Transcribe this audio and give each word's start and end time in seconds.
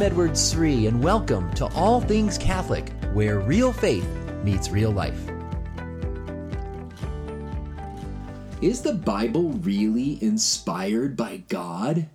I'm 0.00 0.06
Edward 0.06 0.38
Sri, 0.38 0.86
and 0.86 1.04
welcome 1.04 1.52
to 1.52 1.66
All 1.74 2.00
Things 2.00 2.38
Catholic, 2.38 2.90
where 3.12 3.38
real 3.38 3.70
faith 3.70 4.08
meets 4.42 4.70
real 4.70 4.90
life. 4.90 5.20
Is 8.62 8.80
the 8.80 8.94
Bible 8.94 9.50
really 9.50 10.18
inspired 10.24 11.18
by 11.18 11.42
God? 11.48 12.06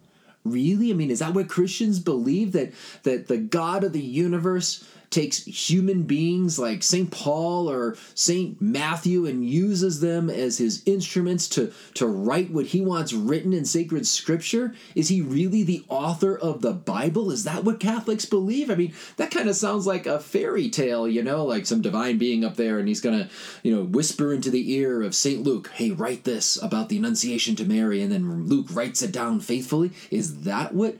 Really? 0.43 0.89
I 0.89 0.95
mean, 0.95 1.11
is 1.11 1.19
that 1.19 1.35
what 1.35 1.47
Christians 1.47 1.99
believe 1.99 2.53
that 2.53 2.73
that 3.03 3.27
the 3.27 3.37
God 3.37 3.83
of 3.83 3.93
the 3.93 4.01
universe 4.01 4.83
takes 5.15 5.45
human 5.45 6.03
beings 6.03 6.59
like 6.59 6.83
St. 6.83 7.09
Paul 7.09 7.69
or 7.69 7.95
St. 8.15 8.61
Matthew 8.61 9.25
and 9.25 9.49
uses 9.49 10.01
them 10.01 10.29
as 10.29 10.57
his 10.57 10.83
instruments 10.85 11.47
to, 11.49 11.71
to 11.93 12.05
write 12.05 12.51
what 12.51 12.65
he 12.65 12.81
wants 12.81 13.13
written 13.13 13.53
in 13.53 13.63
sacred 13.63 14.05
scripture? 14.05 14.75
Is 14.93 15.07
he 15.07 15.21
really 15.21 15.63
the 15.63 15.85
author 15.87 16.37
of 16.37 16.61
the 16.61 16.73
Bible? 16.73 17.31
Is 17.31 17.45
that 17.45 17.63
what 17.63 17.79
Catholics 17.79 18.25
believe? 18.25 18.69
I 18.69 18.75
mean, 18.75 18.93
that 19.15 19.31
kind 19.31 19.47
of 19.47 19.55
sounds 19.55 19.87
like 19.87 20.05
a 20.05 20.19
fairy 20.19 20.69
tale, 20.69 21.07
you 21.07 21.23
know, 21.23 21.45
like 21.45 21.65
some 21.65 21.81
divine 21.81 22.17
being 22.17 22.43
up 22.43 22.57
there 22.57 22.77
and 22.77 22.89
he's 22.89 23.01
going 23.01 23.17
to, 23.17 23.29
you 23.63 23.73
know, 23.73 23.83
whisper 23.83 24.33
into 24.33 24.51
the 24.51 24.73
ear 24.73 25.01
of 25.01 25.15
St. 25.15 25.41
Luke, 25.41 25.71
hey, 25.75 25.91
write 25.91 26.25
this 26.25 26.61
about 26.61 26.89
the 26.89 26.97
Annunciation 26.97 27.55
to 27.55 27.63
Mary, 27.63 28.01
and 28.01 28.11
then 28.11 28.47
Luke 28.47 28.67
writes 28.71 29.01
it 29.01 29.13
down 29.13 29.39
faithfully. 29.39 29.91
Is 30.11 30.41
that 30.41 30.73
what 30.73 30.97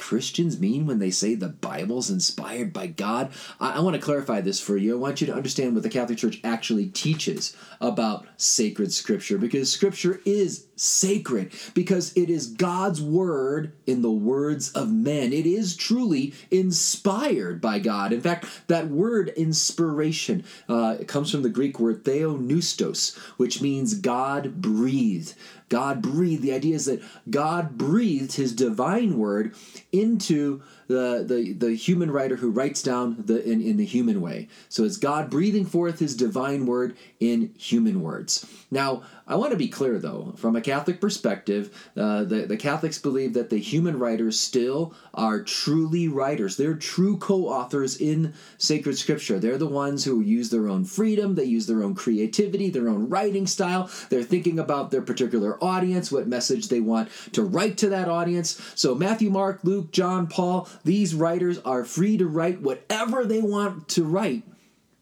Christians 0.00 0.58
mean 0.58 0.86
when 0.86 0.98
they 0.98 1.10
say 1.10 1.34
the 1.34 1.48
Bible's 1.48 2.10
inspired 2.10 2.72
by 2.72 2.86
God? 2.86 3.32
I, 3.60 3.72
I 3.72 3.80
want 3.80 3.94
to 3.96 4.02
clarify 4.02 4.40
this 4.40 4.58
for 4.58 4.78
you. 4.78 4.96
I 4.96 4.98
want 4.98 5.20
you 5.20 5.26
to 5.26 5.34
understand 5.34 5.74
what 5.74 5.82
the 5.82 5.90
Catholic 5.90 6.16
Church 6.16 6.40
actually 6.42 6.86
teaches 6.86 7.54
about 7.82 8.26
sacred 8.38 8.92
scripture 8.92 9.36
because 9.36 9.70
scripture 9.70 10.22
is 10.24 10.66
sacred 10.80 11.52
because 11.74 12.16
it 12.16 12.30
is 12.30 12.46
God's 12.46 13.02
word 13.02 13.72
in 13.86 14.00
the 14.00 14.10
words 14.10 14.72
of 14.72 14.90
men. 14.90 15.30
It 15.30 15.44
is 15.44 15.76
truly 15.76 16.32
inspired 16.50 17.60
by 17.60 17.80
God. 17.80 18.14
In 18.14 18.22
fact, 18.22 18.46
that 18.68 18.88
word 18.88 19.28
inspiration 19.36 20.42
uh, 20.70 20.96
comes 21.06 21.30
from 21.30 21.42
the 21.42 21.50
Greek 21.50 21.78
word 21.78 22.02
theopneustos, 22.04 23.14
which 23.36 23.60
means 23.60 23.92
God 23.92 24.62
breathed. 24.62 25.34
God 25.68 26.00
breathed. 26.00 26.42
The 26.42 26.54
idea 26.54 26.76
is 26.76 26.86
that 26.86 27.02
God 27.28 27.76
breathed 27.76 28.32
his 28.32 28.54
divine 28.54 29.18
word 29.18 29.54
into 29.92 30.62
the, 30.90 31.24
the, 31.24 31.52
the 31.52 31.74
human 31.74 32.10
writer 32.10 32.34
who 32.34 32.50
writes 32.50 32.82
down 32.82 33.16
the 33.24 33.42
in, 33.48 33.60
in 33.60 33.76
the 33.76 33.84
human 33.84 34.20
way. 34.20 34.48
So 34.68 34.82
it's 34.82 34.96
God 34.96 35.30
breathing 35.30 35.64
forth 35.64 36.00
his 36.00 36.16
divine 36.16 36.66
word 36.66 36.96
in 37.20 37.54
human 37.56 38.02
words. 38.02 38.44
Now, 38.72 39.02
I 39.26 39.36
want 39.36 39.52
to 39.52 39.56
be 39.56 39.68
clear 39.68 39.98
though, 39.98 40.34
from 40.36 40.56
a 40.56 40.60
Catholic 40.60 41.00
perspective, 41.00 41.90
uh, 41.96 42.24
the, 42.24 42.46
the 42.46 42.56
Catholics 42.56 42.98
believe 42.98 43.34
that 43.34 43.48
the 43.48 43.58
human 43.58 44.00
writers 44.00 44.40
still 44.40 44.92
are 45.14 45.40
truly 45.40 46.08
writers. 46.08 46.56
They're 46.56 46.74
true 46.74 47.16
co 47.16 47.46
authors 47.46 47.96
in 47.96 48.34
sacred 48.58 48.98
scripture. 48.98 49.38
They're 49.38 49.58
the 49.58 49.68
ones 49.68 50.04
who 50.04 50.20
use 50.20 50.50
their 50.50 50.66
own 50.66 50.84
freedom, 50.84 51.36
they 51.36 51.44
use 51.44 51.68
their 51.68 51.84
own 51.84 51.94
creativity, 51.94 52.70
their 52.70 52.88
own 52.88 53.08
writing 53.08 53.46
style. 53.46 53.88
They're 54.08 54.24
thinking 54.24 54.58
about 54.58 54.90
their 54.90 55.02
particular 55.02 55.62
audience, 55.62 56.10
what 56.10 56.26
message 56.26 56.66
they 56.66 56.80
want 56.80 57.08
to 57.32 57.44
write 57.44 57.78
to 57.78 57.88
that 57.90 58.08
audience. 58.08 58.60
So, 58.74 58.96
Matthew, 58.96 59.30
Mark, 59.30 59.60
Luke, 59.62 59.92
John, 59.92 60.26
Paul, 60.26 60.68
these 60.84 61.14
writers 61.14 61.58
are 61.58 61.84
free 61.84 62.16
to 62.16 62.26
write 62.26 62.60
whatever 62.60 63.24
they 63.24 63.40
want 63.40 63.88
to 63.90 64.04
write. 64.04 64.44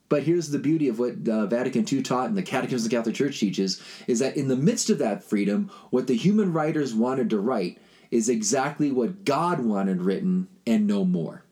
But 0.09 0.23
here's 0.23 0.51
the 0.51 0.59
beauty 0.59 0.89
of 0.89 0.99
what 0.99 1.29
uh, 1.29 1.47
Vatican 1.47 1.85
II 1.91 2.03
taught 2.03 2.29
and 2.29 2.37
the 2.37 2.43
Catechism 2.43 2.87
of 2.87 2.91
the 2.91 2.97
Catholic 2.97 3.15
Church 3.15 3.39
teaches 3.41 3.83
is 4.07 4.21
that 4.21 4.37
in 4.37 4.49
the 4.49 4.57
midst 4.57 4.89
of 4.89 4.99
that 4.99 5.23
freedom, 5.23 5.71
what 5.91 6.07
the 6.07 6.17
human 6.17 6.53
writers 6.53 6.95
wanted 6.95 7.29
to 7.31 7.39
write 7.39 7.79
is 8.11 8.29
exactly 8.29 8.91
what 8.91 9.25
God 9.25 9.61
wanted 9.61 10.01
written 10.01 10.49
and 10.67 10.87
no 10.87 11.05
more. 11.05 11.45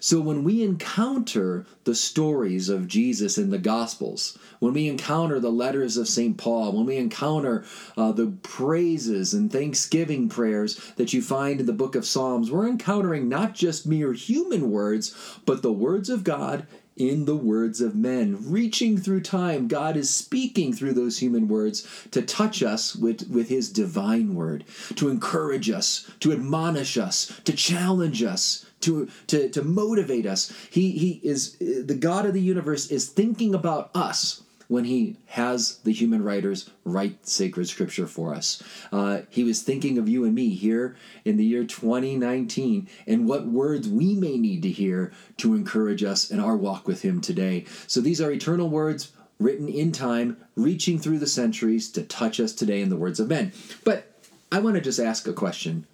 So 0.00 0.18
when 0.18 0.44
we 0.44 0.62
encounter 0.62 1.66
the 1.84 1.94
stories 1.94 2.70
of 2.70 2.88
Jesus 2.88 3.36
in 3.36 3.50
the 3.50 3.58
Gospels, 3.58 4.38
when 4.58 4.72
we 4.72 4.88
encounter 4.88 5.38
the 5.38 5.52
letters 5.52 5.98
of 5.98 6.08
St. 6.08 6.38
Paul, 6.38 6.72
when 6.72 6.86
we 6.86 6.96
encounter 6.96 7.64
uh, 7.98 8.10
the 8.12 8.28
praises 8.42 9.34
and 9.34 9.52
thanksgiving 9.52 10.30
prayers 10.30 10.92
that 10.96 11.12
you 11.12 11.20
find 11.20 11.60
in 11.60 11.66
the 11.66 11.74
book 11.74 11.94
of 11.94 12.06
Psalms, 12.06 12.50
we're 12.50 12.66
encountering 12.66 13.28
not 13.28 13.54
just 13.54 13.86
mere 13.86 14.14
human 14.14 14.70
words, 14.70 15.14
but 15.44 15.60
the 15.60 15.72
words 15.72 16.08
of 16.08 16.24
God 16.24 16.66
in 17.00 17.24
the 17.24 17.36
words 17.36 17.80
of 17.80 17.94
men. 17.94 18.36
Reaching 18.50 18.98
through 18.98 19.22
time, 19.22 19.68
God 19.68 19.96
is 19.96 20.12
speaking 20.12 20.72
through 20.72 20.92
those 20.92 21.18
human 21.18 21.48
words 21.48 21.88
to 22.10 22.20
touch 22.20 22.62
us 22.62 22.94
with, 22.94 23.28
with 23.30 23.48
His 23.48 23.70
divine 23.70 24.34
word, 24.34 24.64
to 24.96 25.08
encourage 25.08 25.70
us, 25.70 26.10
to 26.20 26.32
admonish 26.32 26.98
us, 26.98 27.40
to 27.44 27.52
challenge 27.52 28.22
us, 28.22 28.66
to, 28.80 29.08
to, 29.28 29.48
to 29.48 29.62
motivate 29.62 30.26
us. 30.26 30.52
He, 30.70 30.92
he 30.92 31.20
is 31.22 31.56
the 31.58 31.96
God 31.98 32.26
of 32.26 32.34
the 32.34 32.40
universe 32.40 32.90
is 32.90 33.08
thinking 33.08 33.54
about 33.54 33.90
us 33.94 34.42
when 34.70 34.84
he 34.84 35.16
has 35.26 35.78
the 35.78 35.92
human 35.92 36.22
writers 36.22 36.70
write 36.84 37.26
sacred 37.26 37.66
scripture 37.66 38.06
for 38.06 38.32
us. 38.32 38.62
Uh, 38.92 39.22
he 39.28 39.42
was 39.42 39.62
thinking 39.62 39.98
of 39.98 40.08
you 40.08 40.24
and 40.24 40.32
me 40.32 40.50
here 40.50 40.96
in 41.24 41.36
the 41.36 41.44
year 41.44 41.64
2019 41.64 42.88
and 43.04 43.28
what 43.28 43.48
words 43.48 43.88
we 43.88 44.14
may 44.14 44.38
need 44.38 44.62
to 44.62 44.70
hear 44.70 45.12
to 45.36 45.56
encourage 45.56 46.04
us 46.04 46.30
in 46.30 46.38
our 46.38 46.56
walk 46.56 46.86
with 46.86 47.02
him 47.02 47.20
today. 47.20 47.64
So 47.88 48.00
these 48.00 48.20
are 48.20 48.30
eternal 48.30 48.68
words 48.68 49.10
written 49.40 49.68
in 49.68 49.90
time, 49.90 50.36
reaching 50.54 51.00
through 51.00 51.18
the 51.18 51.26
centuries 51.26 51.90
to 51.90 52.04
touch 52.04 52.38
us 52.38 52.52
today 52.52 52.80
in 52.80 52.90
the 52.90 52.96
words 52.96 53.18
of 53.18 53.26
men. 53.26 53.50
But 53.82 54.22
I 54.52 54.60
want 54.60 54.76
to 54.76 54.80
just 54.80 55.00
ask 55.00 55.26
a 55.26 55.32
question 55.32 55.84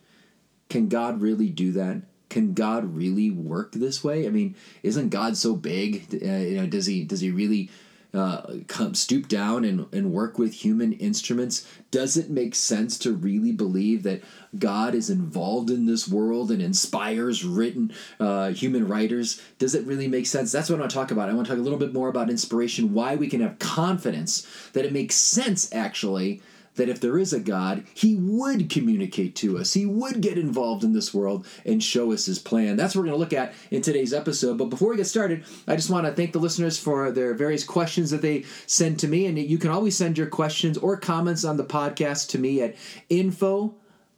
Can 0.68 0.88
God 0.88 1.22
really 1.22 1.48
do 1.48 1.72
that? 1.72 2.02
can 2.28 2.54
God 2.54 2.96
really 2.96 3.30
work 3.30 3.72
this 3.72 4.02
way? 4.02 4.26
I 4.26 4.30
mean, 4.30 4.56
isn't 4.82 5.10
God 5.10 5.36
so 5.36 5.54
big? 5.54 6.08
Uh, 6.12 6.26
you 6.26 6.56
know, 6.56 6.66
does 6.66 6.84
he 6.84 7.04
does 7.04 7.20
he 7.20 7.30
really 7.30 7.70
uh, 8.16 8.56
come 8.66 8.94
stoop 8.94 9.28
down 9.28 9.64
and, 9.64 9.86
and 9.92 10.12
work 10.12 10.38
with 10.38 10.52
human 10.52 10.92
instruments? 10.94 11.68
Does 11.90 12.16
it 12.16 12.30
make 12.30 12.54
sense 12.54 12.98
to 12.98 13.12
really 13.12 13.52
believe 13.52 14.02
that 14.04 14.22
God 14.58 14.94
is 14.94 15.10
involved 15.10 15.70
in 15.70 15.86
this 15.86 16.08
world 16.08 16.50
and 16.50 16.62
inspires 16.62 17.44
written 17.44 17.92
uh, 18.18 18.48
human 18.48 18.88
writers? 18.88 19.40
Does 19.58 19.74
it 19.74 19.86
really 19.86 20.08
make 20.08 20.26
sense? 20.26 20.52
That's 20.52 20.70
what 20.70 20.76
I 20.76 20.80
want 20.80 20.90
to 20.90 20.96
talk 20.96 21.10
about. 21.10 21.28
I 21.28 21.34
want 21.34 21.46
to 21.46 21.52
talk 21.52 21.60
a 21.60 21.62
little 21.62 21.78
bit 21.78 21.92
more 21.92 22.08
about 22.08 22.30
inspiration, 22.30 22.94
why 22.94 23.16
we 23.16 23.28
can 23.28 23.40
have 23.40 23.58
confidence 23.58 24.46
that 24.72 24.84
it 24.84 24.92
makes 24.92 25.14
sense 25.14 25.72
actually 25.72 26.40
that 26.76 26.88
if 26.88 27.00
there 27.00 27.18
is 27.18 27.32
a 27.32 27.40
God, 27.40 27.84
He 27.94 28.14
would 28.14 28.70
communicate 28.70 29.34
to 29.36 29.58
us. 29.58 29.74
He 29.74 29.86
would 29.86 30.20
get 30.20 30.38
involved 30.38 30.84
in 30.84 30.92
this 30.92 31.12
world 31.12 31.46
and 31.64 31.82
show 31.82 32.12
us 32.12 32.26
His 32.26 32.38
plan. 32.38 32.76
That's 32.76 32.94
what 32.94 33.02
we're 33.02 33.08
going 33.08 33.18
to 33.18 33.20
look 33.20 33.32
at 33.32 33.54
in 33.70 33.82
today's 33.82 34.12
episode. 34.12 34.58
But 34.58 34.66
before 34.66 34.90
we 34.90 34.96
get 34.96 35.06
started, 35.06 35.44
I 35.66 35.76
just 35.76 35.90
want 35.90 36.06
to 36.06 36.12
thank 36.12 36.32
the 36.32 36.38
listeners 36.38 36.78
for 36.78 37.10
their 37.10 37.34
various 37.34 37.64
questions 37.64 38.10
that 38.10 38.22
they 38.22 38.44
send 38.66 38.98
to 39.00 39.08
me. 39.08 39.26
And 39.26 39.38
you 39.38 39.58
can 39.58 39.70
always 39.70 39.96
send 39.96 40.18
your 40.18 40.28
questions 40.28 40.78
or 40.78 40.96
comments 40.96 41.44
on 41.44 41.56
the 41.56 41.64
podcast 41.64 42.28
to 42.30 42.38
me 42.38 42.62
at 42.62 42.76
info 43.08 43.74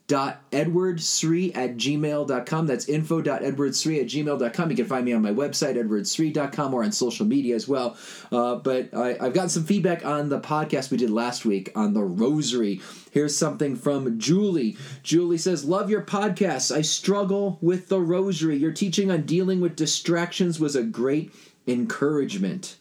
info.edwardsri 0.08 1.56
at 1.56 1.76
gmail.com. 1.76 2.66
That's 2.66 2.88
info.edwardsri 2.88 4.00
at 4.00 4.06
gmail.com. 4.06 4.70
You 4.70 4.76
can 4.76 4.86
find 4.86 5.04
me 5.04 5.12
on 5.12 5.22
my 5.22 5.32
website, 5.32 5.76
edwardsri.com, 5.76 6.74
or 6.74 6.84
on 6.84 6.92
social 6.92 7.26
media 7.26 7.54
as 7.54 7.68
well. 7.68 7.96
Uh, 8.32 8.56
but 8.56 8.94
I, 8.94 9.16
I've 9.20 9.34
gotten 9.34 9.50
some 9.50 9.64
feedback 9.64 10.04
on 10.04 10.28
the 10.28 10.40
podcast 10.40 10.90
we 10.90 10.96
did 10.96 11.10
last 11.10 11.44
week 11.44 11.70
on 11.74 11.94
the 11.94 12.02
rosary. 12.02 12.80
Here's 13.10 13.36
something 13.36 13.76
from 13.76 14.18
Julie. 14.18 14.76
Julie 15.02 15.38
says, 15.38 15.64
Love 15.64 15.90
your 15.90 16.02
podcast. 16.02 16.74
I 16.74 16.82
struggle 16.82 17.58
with 17.60 17.88
the 17.88 18.00
rosary. 18.00 18.56
Your 18.56 18.72
teaching 18.72 19.10
on 19.10 19.22
dealing 19.22 19.60
with 19.60 19.76
distractions 19.76 20.58
was 20.58 20.76
a 20.76 20.82
great 20.82 21.32
encouragement. 21.66 22.76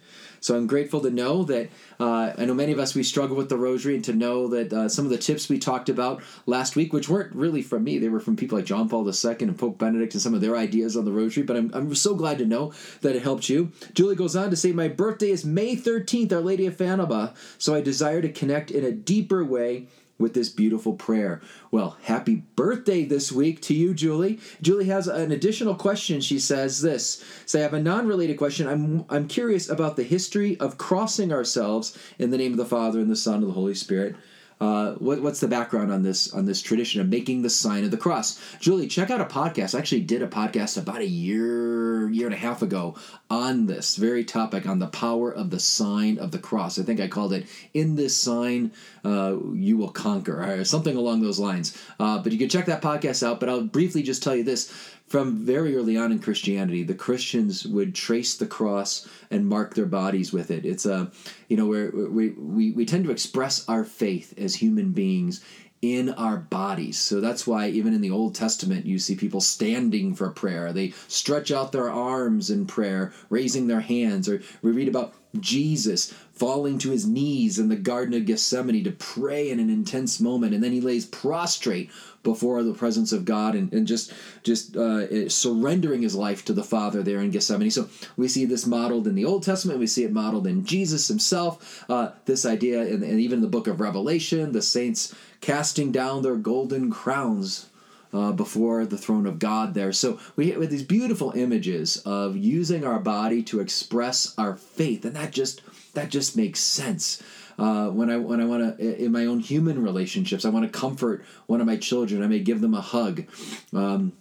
So 0.48 0.56
I'm 0.56 0.66
grateful 0.66 1.02
to 1.02 1.10
know 1.10 1.44
that 1.44 1.70
uh, 2.00 2.32
I 2.38 2.46
know 2.46 2.54
many 2.54 2.72
of 2.72 2.80
us 2.80 2.96
we 2.96 3.04
struggle 3.04 3.36
with 3.36 3.50
the 3.50 3.58
rosary, 3.58 3.96
and 3.96 4.06
to 4.06 4.14
know 4.14 4.48
that 4.48 4.72
uh, 4.72 4.88
some 4.88 5.04
of 5.04 5.12
the 5.12 5.18
tips 5.18 5.50
we 5.50 5.60
talked 5.60 5.90
about 5.90 6.24
last 6.46 6.78
week, 6.78 6.94
which 6.94 7.10
weren't 7.10 7.36
really 7.36 7.62
from 7.62 7.84
me, 7.84 7.98
they 7.98 8.08
were 8.08 8.22
from 8.22 8.38
people 8.38 8.58
like 8.58 8.66
John 8.66 8.88
Paul 8.88 9.06
II 9.06 9.36
and 9.42 9.60
Pope 9.60 9.78
Benedict 9.78 10.14
and 10.14 10.22
some 10.22 10.34
of 10.34 10.40
their 10.40 10.56
ideas 10.56 10.96
on 10.96 11.04
the 11.04 11.12
rosary. 11.12 11.44
But 11.44 11.58
I'm, 11.58 11.72
I'm 11.74 11.94
so 11.96 12.16
glad 12.16 12.38
to 12.38 12.46
know 12.46 12.72
that 13.02 13.14
it 13.14 13.24
helped 13.24 13.50
you. 13.50 13.74
Julie 13.92 14.16
goes 14.16 14.38
on 14.38 14.50
to 14.50 14.56
say, 14.56 14.72
My 14.72 14.88
birthday 14.88 15.32
is 15.32 15.44
May 15.44 15.76
13th, 15.76 16.32
Our 16.32 16.40
Lady 16.40 16.66
of 16.66 16.78
Fatima, 16.78 17.34
so 17.58 17.76
I 17.76 17.82
desire 17.82 18.22
to 18.22 18.32
connect 18.32 18.72
in 18.72 18.86
a 18.86 18.94
deeper 18.94 19.44
way 19.44 19.88
with 20.20 20.34
this 20.34 20.50
beautiful 20.50 20.94
prayer. 20.94 21.42
Well, 21.72 21.98
happy 22.04 22.44
birthday 22.56 23.06
this 23.06 23.32
week 23.32 23.62
to 23.64 23.74
you, 23.74 23.94
Julie. 23.94 24.40
Julie 24.62 24.86
has 24.86 25.08
an 25.08 25.32
additional 25.32 25.76
question. 25.76 26.22
She 26.22 26.40
says 26.40 26.82
this. 26.82 27.24
Say, 27.46 27.60
I 27.60 27.64
have 27.64 27.74
a 27.74 27.82
non-related 27.82 28.38
question. 28.38 28.68
I'm 28.68 29.06
I'm 29.10 29.28
curious 29.28 29.70
about 29.70 29.96
the 29.96 30.04
history 30.04 30.60
of 30.60 30.78
crossing 30.78 31.32
ourselves 31.32 31.98
in 32.18 32.32
the 32.32 32.38
name 32.38 32.52
of 32.52 32.58
the 32.58 32.66
Father 32.66 33.00
and 33.00 33.10
the 33.10 33.16
Son 33.16 33.36
and 33.36 33.50
the 33.50 33.54
Holy 33.54 33.76
Spirit. 33.76 34.16
Uh, 34.60 34.94
what, 34.94 35.22
what's 35.22 35.40
the 35.40 35.48
background 35.48 35.92
on 35.92 36.02
this 36.02 36.34
on 36.34 36.46
this 36.46 36.62
tradition 36.62 37.00
of 37.00 37.08
making 37.08 37.42
the 37.44 37.50
sign 37.50 37.84
of 37.84 37.92
the 37.92 37.98
cross? 37.98 38.40
Julie, 38.60 38.88
check 38.88 39.12
out 39.12 39.22
a 39.22 39.26
podcast. 39.26 39.76
I 39.76 39.80
actually 39.80 40.02
did 40.02 40.22
a 40.22 40.28
podcast 40.28 40.82
about 40.82 41.02
a 41.02 41.08
year 41.08 42.10
year 42.10 42.26
and 42.26 42.34
a 42.34 42.38
half 42.38 42.62
ago 42.62 42.96
on 43.30 43.68
this 43.68 43.98
very 43.98 44.24
topic 44.24 44.66
on 44.66 44.80
the 44.80 44.88
power 44.88 45.32
of 45.32 45.50
the 45.50 45.60
sign 45.60 46.18
of 46.18 46.32
the 46.32 46.40
cross. 46.40 46.80
I 46.80 46.84
think 46.84 47.00
I 47.00 47.08
called 47.08 47.34
it 47.34 47.46
"In 47.74 47.96
This 47.96 48.18
Sign 48.18 48.72
uh, 49.06 49.38
You 49.54 49.78
Will 49.78 49.90
Conquer" 49.90 50.44
or 50.44 50.66
something 50.66 50.96
along 50.96 51.22
those 51.22 51.40
lines. 51.40 51.78
Uh, 52.00 52.18
but 52.20 52.32
you 52.32 52.40
can 52.40 52.50
check 52.50 52.66
that 52.66 52.82
podcast 52.82 53.26
out. 53.26 53.40
But 53.40 53.50
I'll 53.50 53.62
briefly 53.62 54.02
just 54.02 54.24
tell 54.24 54.36
you 54.36 54.44
this: 54.44 54.74
from 55.08 55.46
very 55.46 55.76
early 55.76 55.96
on 55.98 56.12
in 56.12 56.20
Christianity, 56.20 56.84
the 56.84 56.94
Christians 56.94 57.66
would 57.66 57.96
trace 57.96 58.36
the 58.36 58.46
cross 58.46 59.08
and 59.32 59.48
mark 59.48 59.74
their 59.74 59.86
bodies 59.86 60.34
with 60.34 60.52
it. 60.52 60.66
It's 60.66 60.86
a, 60.86 61.12
you 61.48 61.56
know, 61.56 61.66
where 61.66 61.92
we, 61.92 62.30
we, 62.32 62.72
we 62.72 62.86
tend 62.86 63.06
to 63.06 63.12
express 63.12 63.68
our 63.70 63.86
faith 63.86 64.34
as 64.38 64.56
human 64.56 64.92
beings 64.92 65.44
in 65.82 66.10
our 66.10 66.38
bodies. 66.38 66.98
So 66.98 67.22
that's 67.22 67.46
why 67.46 67.70
even 67.70 67.94
in 67.94 68.02
the 68.02 68.12
Old 68.12 68.36
Testament 68.36 68.86
you 68.86 69.00
see 69.00 69.16
people 69.16 69.42
standing 69.42 70.16
for 70.16 70.30
prayer. 70.32 70.74
They 70.74 70.94
stretch 71.08 71.52
out 71.52 71.72
their 71.72 71.90
arms 71.90 72.50
in 72.50 72.66
prayer, 72.66 73.14
raising 73.30 73.68
their 73.68 73.82
hands. 73.82 74.28
Or 74.28 74.42
we 74.62 74.72
read 74.72 74.88
about 74.88 75.14
Jesus 75.42 76.14
falling 76.34 76.78
to 76.78 76.92
his 76.92 77.08
knees 77.08 77.58
in 77.58 77.70
the 77.70 77.76
Garden 77.76 78.14
of 78.14 78.26
Gethsemane 78.26 78.84
to 78.84 78.92
pray 78.92 79.50
in 79.50 79.60
an 79.60 79.70
intense 79.70 80.20
moment, 80.20 80.54
and 80.54 80.64
then 80.64 80.72
he 80.72 80.82
lays 80.82 81.06
prostrate 81.06 81.90
before 82.24 82.62
the 82.62 82.74
presence 82.74 83.12
of 83.12 83.26
God 83.26 83.56
and, 83.56 83.72
and 83.74 83.88
just 83.88 84.14
just 84.44 84.76
uh, 84.76 85.30
surrendering 85.30 86.02
his 86.02 86.16
life 86.16 86.46
to 86.46 86.54
the 86.54 86.64
Father 86.64 87.02
there 87.02 87.22
in 87.22 87.32
Gethsemane. 87.32 87.72
So 87.72 87.90
we 88.16 88.28
see 88.28 88.46
this 88.46 88.68
modeled 88.68 89.08
in 89.08 89.16
the 89.16 89.26
Old 89.26 89.44
Testament. 89.44 89.80
We 89.80 89.88
see 89.88 90.04
it 90.04 90.12
modeled 90.12 90.46
in 90.46 90.66
Jesus 90.66 91.08
himself. 91.08 91.86
Uh, 91.90 92.12
this 92.26 92.46
idea, 92.46 92.82
and, 92.82 93.04
and 93.04 93.20
even 93.20 93.38
in 93.38 93.42
the 93.42 93.48
book 93.48 93.68
of 93.68 93.80
Revelation, 93.80 94.52
the 94.52 94.62
saints 94.62 95.16
casting 95.42 95.92
down 95.92 96.22
their 96.22 96.36
golden 96.36 96.92
crowns 96.92 97.68
uh, 98.14 98.32
before 98.32 98.86
the 98.86 98.98
throne 98.98 99.26
of 99.26 99.40
God 99.40 99.74
there. 99.74 99.92
So 99.92 100.20
we 100.36 100.52
have 100.52 100.70
these 100.70 100.84
beautiful 100.84 101.32
images 101.32 101.98
of 101.98 102.38
using 102.38 102.86
our 102.86 103.00
body 103.00 103.44
to 103.44 103.60
express 103.60 104.34
our 104.38 104.56
faith, 104.56 105.06
and 105.06 105.16
that 105.16 105.32
just 105.32 105.62
that 105.94 106.10
just 106.10 106.36
makes 106.38 106.60
sense. 106.60 107.22
Uh, 107.58 107.90
when 107.90 108.10
I 108.10 108.18
when 108.18 108.40
I 108.40 108.46
want 108.46 108.78
to 108.78 109.04
in 109.04 109.12
my 109.12 109.26
own 109.26 109.40
human 109.40 109.82
relationships, 109.82 110.46
I 110.46 110.50
want 110.50 110.72
to 110.72 110.80
comfort 110.80 111.26
one 111.48 111.60
of 111.60 111.68
my 111.68 111.78
children. 111.78 112.24
I 112.24 112.28
may 112.28 112.40
give 112.40 112.62
them 112.62 112.74
a 112.74 112.82
hug. 112.82 113.26
Um, 113.74 114.14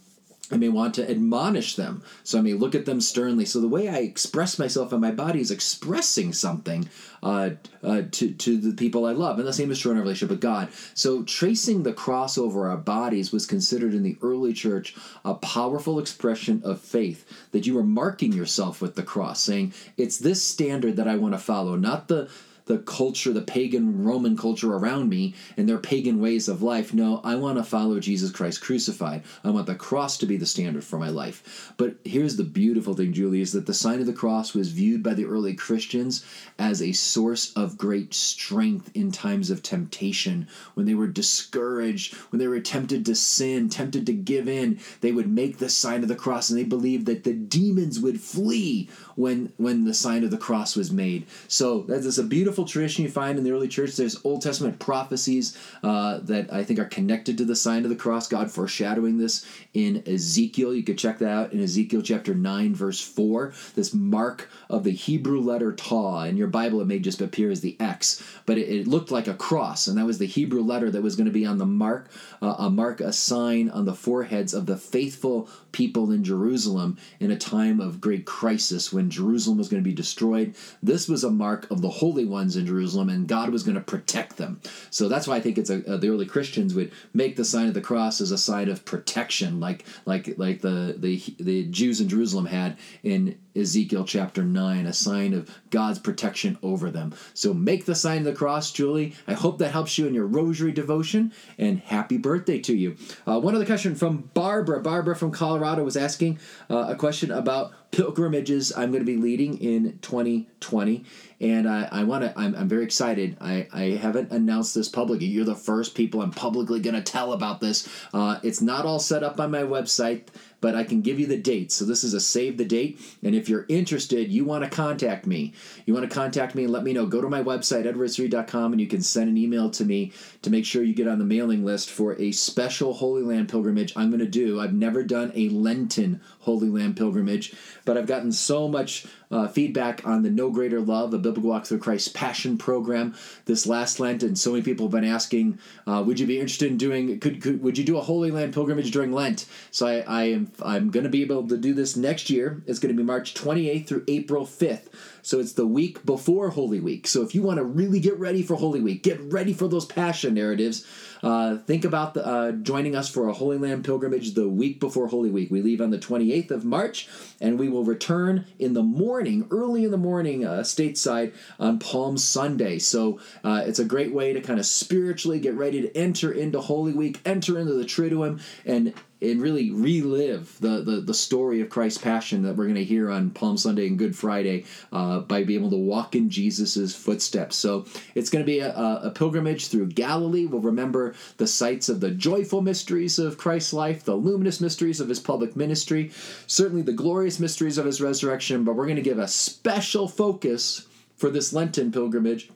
I 0.51 0.57
may 0.57 0.69
want 0.69 0.95
to 0.95 1.11
admonish 1.11 1.75
them, 1.75 2.03
so 2.23 2.39
I 2.39 2.43
may 2.43 2.53
look 2.53 2.75
at 2.75 2.87
them 2.87 3.01
sternly. 3.01 3.45
So 3.45 3.61
the 3.61 3.69
way 3.69 3.89
I 3.89 3.99
express 3.99 4.59
myself 4.59 4.93
and 4.93 5.01
my 5.01 5.11
body 5.11 5.41
is 5.41 5.51
expressing 5.51 6.33
something 6.33 6.89
uh, 7.23 7.51
uh, 7.83 8.03
to 8.13 8.33
to 8.33 8.57
the 8.57 8.75
people 8.75 9.07
I 9.07 9.13
love, 9.13 9.39
and 9.39 9.49
the 9.49 9.53
same 9.53 9.71
is 9.71 9.81
true 9.81 9.91
in 9.91 9.97
our 9.97 10.03
relationship 10.03 10.31
with 10.31 10.41
God. 10.41 10.69
So 10.95 11.25
tracing 11.25 11.83
the 11.83 11.93
cross 11.93 12.39
over 12.39 12.69
our 12.69 12.77
bodies 12.77 13.33
was 13.33 13.45
considered 13.45 13.93
in 13.93 14.05
the 14.05 14.17
early 14.23 14.53
church 14.53 14.95
a 15.25 15.35
powerful 15.35 15.99
expression 15.99 16.63
of 16.65 16.81
faith. 16.81 17.25
That 17.51 17.67
you 17.67 17.75
were 17.75 17.83
marking 17.83 18.33
yourself 18.33 18.81
with 18.81 18.95
the 18.95 19.03
cross, 19.03 19.41
saying 19.41 19.73
it's 19.97 20.19
this 20.19 20.43
standard 20.43 20.97
that 20.97 21.09
I 21.09 21.17
want 21.17 21.35
to 21.35 21.39
follow, 21.39 21.75
not 21.75 22.07
the 22.07 22.31
the 22.67 22.79
culture, 22.79 23.33
the 23.33 23.41
pagan 23.41 24.05
Roman 24.05 24.37
culture 24.37 24.75
around 24.75 25.09
me 25.09 25.35
and 25.57 25.69
their 25.69 25.79
pagan 25.79 26.21
ways 26.21 26.49
of 26.49 26.63
life. 26.63 26.93
No, 26.93 27.21
I 27.25 27.37
want 27.37 27.59
to 27.59 27.65
follow 27.65 27.99
Jesus 28.01 28.31
Christ 28.31 28.61
crucified. 28.61 29.23
I 29.45 29.51
want 29.51 29.67
the 29.67 29.75
cross 29.75 30.19
to 30.19 30.27
be 30.27 30.37
the 30.37 30.47
standard 30.47 30.85
for 30.85 30.99
my 30.99 31.09
life. 31.09 31.73
But 31.77 31.97
here's 32.05 32.37
the 32.37 32.45
beautiful 32.45 32.95
thing, 32.95 33.13
Julie, 33.13 33.41
is 33.41 33.53
that 33.53 33.67
the 33.67 33.75
sign 33.75 34.01
of 34.01 34.07
the 34.07 34.13
cross 34.13 34.53
was 34.53 34.73
viewed 34.73 35.03
by 35.03 35.15
the 35.15 35.27
early 35.27 35.55
Christians 35.55 36.25
as 36.59 36.83
a 36.83 36.93
source 36.93 37.53
of 37.55 37.79
great 37.79 38.13
strength 38.13 38.91
in 38.95 39.13
times 39.13 39.51
of 39.51 39.63
temptation. 39.63 40.49
When 40.75 40.87
they 40.87 40.95
were 40.95 41.07
discouraged, 41.07 42.15
when 42.31 42.41
they 42.41 42.49
were 42.49 42.61
tempted 42.61 43.07
to 43.07 43.15
sin, 43.15 43.69
tempted 43.69 44.07
to 44.07 44.13
give 44.13 44.49
in, 44.49 44.81
they 45.01 45.13
would 45.13 45.31
make 45.31 45.59
the 45.59 45.69
sign 45.69 46.03
of 46.03 46.09
the 46.09 46.17
cross 46.17 46.51
and 46.51 46.59
they 46.59 46.65
believed 46.65 47.07
that 47.07 47.25
the 47.25 47.33
demons 47.33 48.01
would 48.01 48.21
flee 48.21 48.89
when 49.15 49.53
when 49.57 49.85
the 49.85 49.95
sign 49.95 50.25
of 50.25 50.31
the 50.31 50.37
cross 50.37 50.77
was 50.77 50.91
made. 50.91 51.27
So 51.49 51.83
that's 51.83 52.19
a 52.19 52.25
beautiful 52.25 52.56
tradition 52.65 53.05
you 53.05 53.11
find 53.11 53.39
in 53.39 53.45
the 53.45 53.51
early 53.51 53.69
church. 53.69 53.97
There's 53.97 54.25
Old 54.25 54.43
Testament 54.43 54.79
prophecies 54.79 55.59
uh, 55.83 56.19
that 56.19 56.53
I 56.53 56.65
think 56.65 56.79
are 56.79 56.87
connected 56.87 57.39
to 57.39 57.45
the 57.45 57.57
sign 57.57 57.85
of 57.85 57.91
the 57.91 57.97
cross. 57.97 58.29
God 58.29 58.51
foreshadowing 58.51 59.19
this 59.19 59.45
in 59.75 60.03
Ezekiel. 60.07 60.75
You 60.75 60.83
could 60.83 60.99
check 60.99 61.19
that 61.19 61.31
out 61.31 61.53
in 61.53 61.63
Ezekiel 61.63 62.03
chapter 62.03 62.35
nine, 62.35 62.75
verse 62.75 63.01
four. 63.01 63.53
This 63.75 63.93
mark 63.93 64.49
of 64.71 64.85
the 64.85 64.93
Hebrew 64.93 65.41
letter 65.41 65.73
Taw. 65.73 66.25
In 66.25 66.37
your 66.37 66.49
Bible, 66.49 66.81
it 66.81 66.87
may 66.87 66.99
just 66.99 67.21
appear 67.21 67.51
as 67.51 67.61
the 67.61 67.77
X, 67.81 68.23
but 68.47 68.59
it, 68.59 68.69
it 68.69 68.87
looked 68.87 69.11
like 69.11 69.27
a 69.27 69.35
cross, 69.35 69.87
and 69.87 69.99
that 69.99 70.07
was 70.07 70.19
the 70.19 70.27
Hebrew 70.27 70.63
letter 70.63 70.91
that 70.91 71.03
was 71.03 71.17
going 71.17 71.27
to 71.27 71.33
be 71.33 71.45
on 71.45 71.59
the 71.59 71.67
mark, 71.67 72.11
uh, 72.41 72.55
a 72.59 72.71
mark, 72.71 73.01
a 73.01 73.13
sign 73.13 73.69
on 73.71 73.85
the 73.85 73.95
foreheads 73.95 74.55
of 74.55 74.67
the 74.67 74.77
faithful 74.77 75.49
people 75.73 76.11
in 76.11 76.25
Jerusalem 76.25 76.97
in 77.21 77.31
a 77.31 77.37
time 77.37 77.81
of 77.81 78.01
great 78.01 78.25
crisis 78.25 78.93
when 78.93 79.11
Jerusalem 79.11 79.59
was 79.59 79.69
going 79.69 79.83
to 79.83 79.89
be 79.89 79.95
destroyed. 79.95 80.55
This 80.83 81.09
was 81.09 81.25
a 81.25 81.31
mark 81.31 81.71
of 81.71 81.83
the 81.83 81.91
holy 81.91 82.25
ones 82.47 82.57
in 82.57 82.65
Jerusalem, 82.65 83.09
and 83.09 83.27
God 83.27 83.51
was 83.51 83.65
going 83.65 83.75
to 83.75 83.81
protect 83.81 84.37
them. 84.37 84.61
So 84.91 85.09
that's 85.09 85.27
why 85.27 85.37
I 85.37 85.41
think 85.41 85.59
it's 85.59 85.69
a, 85.69 85.85
uh, 85.95 85.97
the 85.97 86.11
early 86.11 86.27
Christians 86.27 86.75
would 86.75 86.93
make 87.13 87.35
the 87.35 87.45
sign 87.45 87.67
of 87.67 87.75
the 87.75 87.81
cross 87.81 88.21
as 88.21 88.31
a 88.31 88.39
sign 88.39 88.69
of 88.69 88.85
protection, 88.85 89.59
like 89.59 89.85
like 90.05 90.39
like 90.39 90.61
the 90.61 90.95
the 90.97 91.21
the 91.41 91.65
Jews 91.65 92.01
in 92.01 92.09
Jerusalem 92.09 92.47
had 92.47 92.79
in 93.03 93.37
Ezekiel 93.57 94.05
chapter 94.05 94.45
9, 94.45 94.87
a 94.87 94.93
sign 94.93 95.33
of 95.33 95.51
God's 95.71 95.99
protection 95.99 96.59
over 96.63 96.91
them. 96.91 97.15
So 97.35 97.55
make 97.55 97.87
the 97.87 97.95
sign 97.95 98.19
of 98.19 98.25
the 98.25 98.35
cross, 98.35 98.71
Julie. 98.71 99.15
I 99.27 99.33
hope 99.33 99.59
that 99.59 99.73
helps 99.73 99.97
you 99.97 100.07
in 100.07 100.15
your 100.15 100.27
rosary 100.27 100.73
devotion, 100.73 101.33
and 101.59 101.81
happy 101.81 102.19
birthday 102.19 102.61
to 102.61 102.77
you. 102.77 102.97
Uh, 103.27 103.41
one 103.41 103.55
other 103.55 103.67
question 103.67 103.95
from 103.95 104.31
Barbara. 104.35 104.81
Barbara 104.83 105.17
from 105.17 105.33
Colorado 105.33 105.83
was 105.83 105.97
asking 105.97 106.39
uh, 106.71 106.87
a 106.91 106.95
question 106.95 107.31
about 107.31 107.73
pilgrimages 107.91 108.73
I'm 108.77 108.91
going 108.91 109.05
to 109.05 109.11
be 109.11 109.17
leading 109.17 109.59
in 109.59 109.99
2020. 110.01 111.05
And 111.41 111.69
I, 111.69 111.89
I 111.91 112.05
want 112.05 112.25
to, 112.25 112.39
I'm, 112.39 112.55
I'm 112.55 112.69
very 112.69 112.85
excited. 112.85 113.37
I, 113.41 113.69
I 113.73 113.83
haven't 114.01 114.33
announced 114.33 114.75
this 114.75 114.89
publicly. 114.89 115.27
You're 115.27 115.45
the 115.45 115.55
first 115.55 115.95
people 115.95 116.21
I'm 116.21 116.31
publicly 116.31 116.81
going 116.81 116.95
to 116.95 117.03
tell 117.03 117.33
about 117.33 117.61
this. 117.61 117.89
Uh, 118.13 118.39
it's 118.43 118.61
not 118.61 118.85
all 118.85 118.99
set 118.99 119.23
up 119.23 119.41
on 119.41 119.51
my 119.51 119.63
website 119.63 120.29
but 120.61 120.75
I 120.75 120.85
can 120.85 121.01
give 121.01 121.21
you 121.21 121.27
the 121.27 121.37
date. 121.37 121.73
So 121.73 121.85
this 121.85 122.05
is 122.05 122.15
a 122.15 122.21
save 122.21 122.57
the 122.57 122.65
date. 122.65 123.01
And 123.23 123.35
if 123.35 123.49
you're 123.49 123.67
interested, 123.69 124.31
you 124.31 124.45
want 124.45 124.65
to 124.65 124.71
contact 124.71 125.27
me. 125.27 125.53
You 125.85 125.95
want 125.95 126.09
to 126.09 126.15
contact 126.15 126.55
me 126.55 126.65
and 126.65 126.73
let 126.73 126.85
me 126.85 126.93
know. 126.93 127.07
Go 127.07 127.21
to 127.21 127.29
my 127.29 127.43
website, 127.43 127.85
edwardsri.com, 127.85 128.73
and 128.73 128.81
you 128.81 128.87
can 128.87 129.03
send 129.03 129.29
an 129.29 129.39
email 129.39 129.71
to 129.71 129.85
me 129.85 130.13
to 130.43 130.51
make 130.51 130.65
sure 130.65 130.83
you 130.83 130.95
get 130.95 131.09
on 131.09 131.19
the 131.19 131.25
mailing 131.25 131.65
list 131.65 131.91
for 131.91 132.21
a 132.21 132.33
special 132.33 132.95
Holy 132.95 133.23
Land 133.23 133.49
pilgrimage 133.49 133.93
I'm 133.97 134.11
going 134.11 134.21
to 134.21 134.27
do. 134.27 134.61
I've 134.61 134.75
never 134.75 135.03
done 135.03 135.33
a 135.35 135.49
Lenten 135.49 136.21
Holy 136.41 136.69
Land 136.69 136.97
pilgrimage, 136.97 137.55
but 137.85 137.97
I've 137.97 138.07
gotten 138.07 138.33
so 138.33 138.69
much 138.69 139.07
uh, 139.31 139.49
feedback 139.49 140.07
on 140.07 140.23
the 140.23 140.31
No 140.31 140.51
Greater 140.51 140.81
Love, 140.81 141.13
a 141.15 141.19
Biblical 141.19 141.51
Walk 141.51 141.67
Through 141.67 141.79
Christ 141.79 142.15
Passion 142.15 142.59
program 142.59 143.15
this 143.47 143.67
last 143.67 144.01
Lent, 144.01 144.23
and 144.23 144.39
so 144.39 144.53
many 144.53 144.63
people 144.63 144.87
have 144.87 144.93
been 144.93 145.05
asking, 145.05 145.59
uh, 145.87 146.03
would 146.07 146.21
you 146.21 146.27
be 146.27 146.39
interested 146.39 146.71
in 146.71 146.77
doing? 146.77 147.19
Could, 147.21 147.43
could 147.43 147.63
would 147.63 147.79
you 147.79 147.85
do 147.85 147.99
a 147.99 148.03
Holy 148.03 148.31
Land 148.31 148.55
pilgrimage 148.55 148.91
during 148.91 149.13
Lent? 149.13 149.47
So 149.71 149.87
I, 149.87 150.01
I 150.01 150.23
am 150.25 150.53
I'm 150.63 150.91
going 150.91 151.05
to 151.05 151.11
be 151.11 151.23
able 151.23 151.47
to 151.49 151.57
do 151.57 151.75
this 151.75 151.97
next 151.97 152.31
year. 152.31 152.63
It's 152.67 152.79
going 152.79 152.95
to 152.95 153.01
be 153.01 153.07
March 153.07 153.35
28th 153.35 153.87
through 153.87 154.05
April 154.09 154.45
5th. 154.45 154.89
So 155.23 155.41
it's 155.41 155.55
the 155.55 155.67
week 155.67 156.07
before 156.07 156.51
Holy 156.51 156.79
Week. 156.79 157.07
So 157.09 157.23
if 157.23 157.35
you 157.35 157.43
want 157.43 157.59
to 157.59 157.65
really 157.65 157.99
get 157.99 158.17
ready 158.19 158.43
for 158.43 158.55
Holy 158.55 158.81
Week, 158.81 159.03
get 159.03 159.21
ready 159.21 159.53
for 159.53 159.67
those 159.67 159.85
passion 159.85 160.35
narratives. 160.35 160.87
Uh, 161.27 161.57
think 161.57 161.85
about 161.85 162.15
the, 162.15 162.25
uh, 162.25 162.53
joining 162.53 162.95
us 162.95 163.11
for 163.11 163.29
a 163.29 163.33
Holy 163.33 163.59
Land 163.59 163.85
pilgrimage 163.85 164.35
the 164.35 164.49
week 164.49 164.79
before 164.79 165.09
Holy 165.09 165.29
Week. 165.29 165.51
We 165.51 165.61
leave 165.61 165.81
on 165.81 165.91
the 165.91 165.99
28th 165.99 166.53
of 166.53 166.65
March, 166.65 167.09
and 167.41 167.59
we 167.59 167.69
will 167.69 167.83
return 167.83 168.47
in 168.61 168.75
the 168.75 168.85
morning, 168.85 169.49
early 169.51 169.85
in 169.85 169.91
the 169.91 169.97
morning, 169.97 170.45
uh, 170.45 170.61
stateside 170.61 171.35
on 171.59 171.81
Palm 171.81 172.17
Sunday. 172.17 172.79
So 172.79 173.19
uh, 173.43 173.65
it's 173.67 173.81
a 173.81 173.85
great 173.85 174.13
way 174.13 174.35
to 174.35 174.41
kind 174.41 174.61
of 174.61 174.67
spiritually 174.67 175.41
get 175.41 175.55
ready 175.55 175.83
to 175.83 175.97
enter 175.97 176.31
into 176.31 176.61
Holy 176.61 176.93
Week, 176.93 177.21
enter 177.25 177.59
into 177.59 177.73
the 177.73 177.85
Triduum, 177.85 178.41
and 178.65 178.95
and 179.23 179.41
really 179.41 179.71
relive 179.71 180.59
the, 180.61 180.83
the, 180.83 181.01
the 181.01 181.15
story 181.15 181.61
of 181.61 181.71
Christ's 181.71 181.99
passion 181.99 182.43
that 182.43 182.57
we're 182.57 182.65
going 182.65 182.75
to 182.75 182.85
hear 182.85 183.11
on 183.11 183.31
Palm 183.31 183.57
Sunday 183.57 183.87
and 183.87 183.99
Good 183.99 184.15
Friday 184.15 184.65
uh, 184.93 185.21
by 185.21 185.43
being 185.43 185.61
able 185.61 185.71
to 185.71 185.77
walk 185.77 186.15
in 186.15 186.29
Jesus' 186.29 186.95
footsteps. 186.95 187.57
So 187.57 187.87
it's 188.15 188.29
going 188.29 188.45
to 188.45 188.47
be 188.47 188.61
a, 188.61 188.75
a, 188.75 189.11
pilgrimage 189.11 189.69
through 189.69 189.89
Galilee. 189.89 190.47
We'll 190.47 190.61
remember 190.61 191.15
the 191.39 191.47
sights 191.47 191.89
of 191.89 192.01
the 192.01 192.11
joyful 192.11 192.61
mysteries 192.61 193.19
of 193.19 193.39
Christ's 193.39 193.73
life, 193.73 194.05
the 194.05 194.17
luminous 194.17 194.61
mysteries 194.61 195.01
of 195.01 195.09
his 195.09 195.21
public 195.21 195.57
ministry, 195.57 196.11
certainly 196.47 196.83
the 196.83 196.93
glorious 196.93 197.41
mysteries 197.41 197.79
of 197.79 197.87
his 197.87 198.03
resurrection, 198.03 198.65
but 198.65 198.77
we're 198.77 198.85
going 198.85 198.97
to 198.97 199.03
give 199.03 199.19
a 199.19 199.29
special 199.29 200.09
focus 200.09 200.87
for 201.17 201.31
this 201.31 201.53
Lenten 201.53 201.91
pilgrimage 201.91 202.51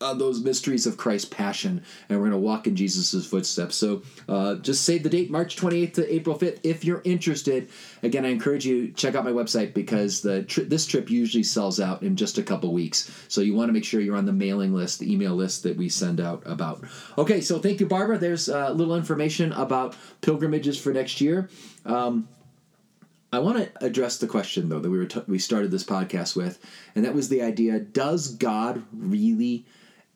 uh, 0.00 0.14
those 0.14 0.40
mysteries 0.40 0.86
of 0.86 0.96
Christ's 0.96 1.28
passion, 1.28 1.82
and 2.08 2.18
we're 2.18 2.28
going 2.28 2.40
to 2.40 2.46
walk 2.46 2.66
in 2.66 2.76
Jesus' 2.76 3.26
footsteps. 3.26 3.76
So 3.76 4.02
uh, 4.28 4.56
just 4.56 4.84
save 4.84 5.02
the 5.02 5.08
date, 5.08 5.30
March 5.30 5.56
28th 5.56 5.94
to 5.94 6.14
April 6.14 6.38
5th, 6.38 6.60
if 6.62 6.84
you're 6.84 7.02
interested. 7.04 7.68
Again, 8.02 8.24
I 8.24 8.28
encourage 8.28 8.64
you 8.64 8.92
check 8.92 9.14
out 9.14 9.24
my 9.24 9.32
website 9.32 9.74
because 9.74 10.20
the 10.20 10.44
tri- 10.44 10.64
this 10.64 10.86
trip 10.86 11.10
usually 11.10 11.42
sells 11.42 11.80
out 11.80 12.02
in 12.02 12.16
just 12.16 12.38
a 12.38 12.42
couple 12.42 12.72
weeks. 12.72 13.10
So 13.28 13.40
you 13.40 13.54
want 13.54 13.68
to 13.68 13.72
make 13.72 13.84
sure 13.84 14.00
you're 14.00 14.16
on 14.16 14.26
the 14.26 14.32
mailing 14.32 14.72
list, 14.72 15.00
the 15.00 15.12
email 15.12 15.34
list 15.34 15.62
that 15.64 15.76
we 15.76 15.88
send 15.88 16.20
out 16.20 16.42
about. 16.46 16.84
Okay, 17.16 17.40
so 17.40 17.58
thank 17.58 17.80
you, 17.80 17.86
Barbara. 17.86 18.18
There's 18.18 18.48
a 18.48 18.68
uh, 18.68 18.70
little 18.70 18.96
information 18.96 19.52
about 19.52 19.96
pilgrimages 20.20 20.78
for 20.80 20.92
next 20.92 21.20
year. 21.20 21.48
Um, 21.84 22.28
I 23.32 23.40
want 23.40 23.58
to 23.58 23.84
address 23.84 24.18
the 24.18 24.26
question 24.26 24.68
though 24.68 24.80
that 24.80 24.88
we 24.88 24.96
were 24.96 25.06
t- 25.06 25.22
we 25.26 25.38
started 25.38 25.70
this 25.70 25.84
podcast 25.84 26.34
with, 26.34 26.58
and 26.94 27.04
that 27.04 27.14
was 27.14 27.28
the 27.28 27.42
idea: 27.42 27.78
Does 27.78 28.34
God 28.34 28.84
really 28.92 29.66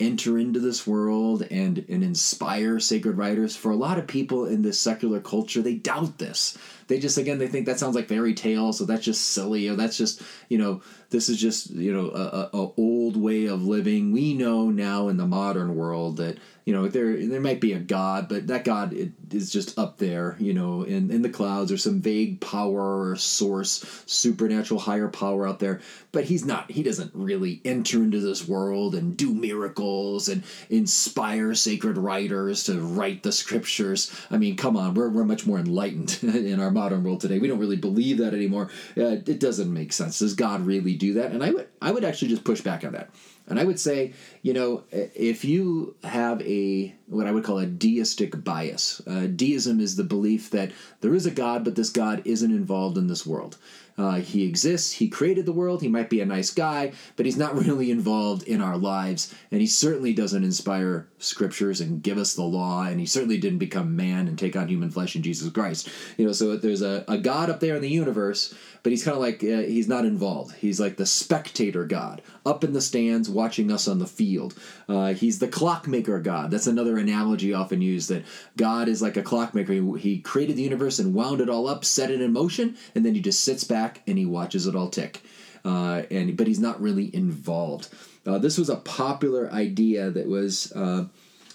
enter 0.02 0.38
into 0.38 0.60
this 0.60 0.86
world 0.86 1.42
and, 1.50 1.84
and 1.88 2.02
inspire 2.04 2.80
sacred 2.80 3.16
writers. 3.16 3.56
For 3.56 3.70
a 3.70 3.76
lot 3.76 3.98
of 3.98 4.06
people 4.06 4.46
in 4.46 4.62
this 4.62 4.78
secular 4.78 5.20
culture, 5.20 5.62
they 5.62 5.74
doubt 5.74 6.18
this. 6.18 6.58
They 6.88 6.98
just, 6.98 7.16
again, 7.16 7.38
they 7.38 7.48
think 7.48 7.66
that 7.66 7.78
sounds 7.78 7.94
like 7.94 8.08
fairy 8.08 8.34
tales, 8.34 8.78
so 8.78 8.84
that's 8.84 9.04
just 9.04 9.30
silly, 9.30 9.68
or 9.68 9.76
that's 9.76 9.96
just, 9.96 10.20
you 10.48 10.58
know, 10.58 10.82
this 11.10 11.28
is 11.28 11.40
just, 11.40 11.70
you 11.70 11.92
know, 11.92 12.10
a, 12.10 12.56
a, 12.56 12.58
a 12.58 12.72
old 12.76 13.16
way 13.16 13.46
of 13.46 13.64
living. 13.64 14.12
We 14.12 14.34
know 14.34 14.70
now 14.70 15.08
in 15.08 15.16
the 15.16 15.26
modern 15.26 15.76
world 15.76 16.16
that 16.18 16.38
you 16.64 16.72
know 16.72 16.88
there 16.88 17.16
there 17.26 17.40
might 17.40 17.60
be 17.60 17.72
a 17.72 17.78
god 17.78 18.28
but 18.28 18.46
that 18.46 18.64
god 18.64 18.94
is 19.30 19.50
just 19.50 19.78
up 19.78 19.98
there 19.98 20.36
you 20.38 20.52
know 20.54 20.82
in 20.82 21.10
in 21.10 21.22
the 21.22 21.28
clouds. 21.28 21.72
Or 21.72 21.76
some 21.76 22.00
vague 22.00 22.40
power 22.40 23.10
or 23.10 23.16
source 23.16 24.02
supernatural 24.06 24.80
higher 24.80 25.08
power 25.08 25.46
out 25.46 25.58
there 25.58 25.80
but 26.12 26.24
he's 26.24 26.44
not 26.44 26.70
he 26.70 26.82
doesn't 26.82 27.10
really 27.14 27.60
enter 27.64 28.02
into 28.02 28.20
this 28.20 28.46
world 28.46 28.94
and 28.94 29.16
do 29.16 29.32
miracles 29.32 30.28
and 30.28 30.42
inspire 30.70 31.54
sacred 31.54 31.98
writers 31.98 32.64
to 32.64 32.80
write 32.80 33.22
the 33.22 33.32
scriptures. 33.32 34.14
I 34.30 34.38
mean 34.38 34.56
come 34.56 34.76
on 34.76 34.94
we're, 34.94 35.08
we're 35.08 35.24
much 35.24 35.46
more 35.46 35.58
enlightened 35.58 36.18
in 36.22 36.60
our 36.60 36.70
modern 36.70 37.04
world 37.04 37.20
today. 37.20 37.38
We 37.38 37.48
don't 37.48 37.58
really 37.58 37.76
believe 37.76 38.18
that 38.18 38.34
anymore. 38.34 38.70
Uh, 38.96 39.18
it 39.26 39.40
doesn't 39.40 39.72
make 39.72 39.92
sense. 39.92 40.18
Does 40.18 40.34
god 40.34 40.66
really 40.66 40.94
do 40.94 41.14
that? 41.14 41.32
And 41.32 41.42
i 41.42 41.50
would 41.50 41.68
i 41.80 41.90
would 41.90 42.04
actually 42.04 42.28
just 42.28 42.44
push 42.44 42.60
back 42.60 42.84
on 42.84 42.92
that 42.92 43.10
and 43.48 43.58
I 43.58 43.64
would 43.64 43.80
say, 43.80 44.12
you 44.42 44.52
know, 44.52 44.84
if 44.90 45.44
you 45.44 45.96
have 46.04 46.40
a 46.42 46.94
what 47.12 47.26
I 47.26 47.32
would 47.32 47.44
call 47.44 47.58
a 47.58 47.66
deistic 47.66 48.42
bias, 48.42 49.02
uh, 49.06 49.26
deism 49.26 49.80
is 49.80 49.96
the 49.96 50.04
belief 50.04 50.50
that 50.50 50.72
there 51.00 51.14
is 51.14 51.26
a 51.26 51.30
God, 51.30 51.64
but 51.64 51.76
this 51.76 51.90
God 51.90 52.22
isn't 52.24 52.50
involved 52.50 52.96
in 52.96 53.06
this 53.06 53.26
world. 53.26 53.58
Uh, 53.98 54.14
he 54.14 54.44
exists, 54.44 54.92
he 54.92 55.08
created 55.08 55.44
the 55.44 55.52
world, 55.52 55.82
he 55.82 55.88
might 55.88 56.08
be 56.08 56.20
a 56.20 56.26
nice 56.26 56.50
guy, 56.50 56.92
but 57.16 57.26
he's 57.26 57.36
not 57.36 57.54
really 57.66 57.90
involved 57.90 58.42
in 58.44 58.60
our 58.60 58.76
lives, 58.76 59.34
and 59.50 59.60
he 59.60 59.66
certainly 59.66 60.14
doesn't 60.14 60.44
inspire 60.44 61.06
scriptures 61.18 61.80
and 61.80 62.02
give 62.02 62.16
us 62.16 62.34
the 62.34 62.42
law, 62.42 62.84
and 62.84 62.98
he 62.98 63.06
certainly 63.06 63.38
didn't 63.38 63.58
become 63.58 63.94
man 63.94 64.28
and 64.28 64.38
take 64.38 64.56
on 64.56 64.68
human 64.68 64.90
flesh 64.90 65.14
in 65.14 65.22
Jesus 65.22 65.50
Christ. 65.52 65.88
You 66.16 66.26
know, 66.26 66.32
so 66.32 66.56
there's 66.56 66.82
a, 66.82 67.04
a 67.06 67.18
God 67.18 67.50
up 67.50 67.60
there 67.60 67.76
in 67.76 67.82
the 67.82 67.88
universe, 67.88 68.54
but 68.82 68.90
he's 68.90 69.04
kind 69.04 69.14
of 69.14 69.22
like, 69.22 69.44
uh, 69.44 69.62
he's 69.68 69.88
not 69.88 70.06
involved. 70.06 70.56
He's 70.56 70.80
like 70.80 70.96
the 70.96 71.06
spectator 71.06 71.84
God, 71.84 72.22
up 72.46 72.64
in 72.64 72.72
the 72.72 72.80
stands 72.80 73.28
watching 73.28 73.70
us 73.70 73.86
on 73.86 73.98
the 73.98 74.06
field. 74.06 74.54
Uh, 74.88 75.12
he's 75.12 75.38
the 75.38 75.48
clockmaker 75.48 76.18
God. 76.18 76.50
That's 76.50 76.66
another 76.66 76.98
analogy 77.02 77.52
often 77.52 77.82
used 77.82 78.08
that 78.08 78.24
God 78.56 78.88
is 78.88 79.02
like 79.02 79.16
a 79.16 79.22
clockmaker. 79.22 79.72
He, 79.96 80.20
created 80.20 80.56
the 80.56 80.62
universe 80.62 80.98
and 80.98 81.14
wound 81.14 81.40
it 81.40 81.50
all 81.50 81.68
up, 81.68 81.84
set 81.84 82.10
it 82.10 82.20
in 82.20 82.32
motion, 82.32 82.76
and 82.94 83.04
then 83.04 83.14
he 83.14 83.20
just 83.20 83.44
sits 83.44 83.64
back 83.64 84.02
and 84.06 84.16
he 84.16 84.24
watches 84.24 84.66
it 84.66 84.74
all 84.74 84.88
tick. 84.88 85.22
Uh, 85.64 86.02
and 86.10 86.36
but 86.36 86.46
he's 86.46 86.58
not 86.58 86.80
really 86.80 87.14
involved. 87.14 87.88
Uh, 88.26 88.38
this 88.38 88.56
was 88.56 88.68
a 88.68 88.76
popular 88.76 89.50
idea 89.52 90.10
that 90.10 90.26
was 90.26 90.72
uh, 90.72 91.04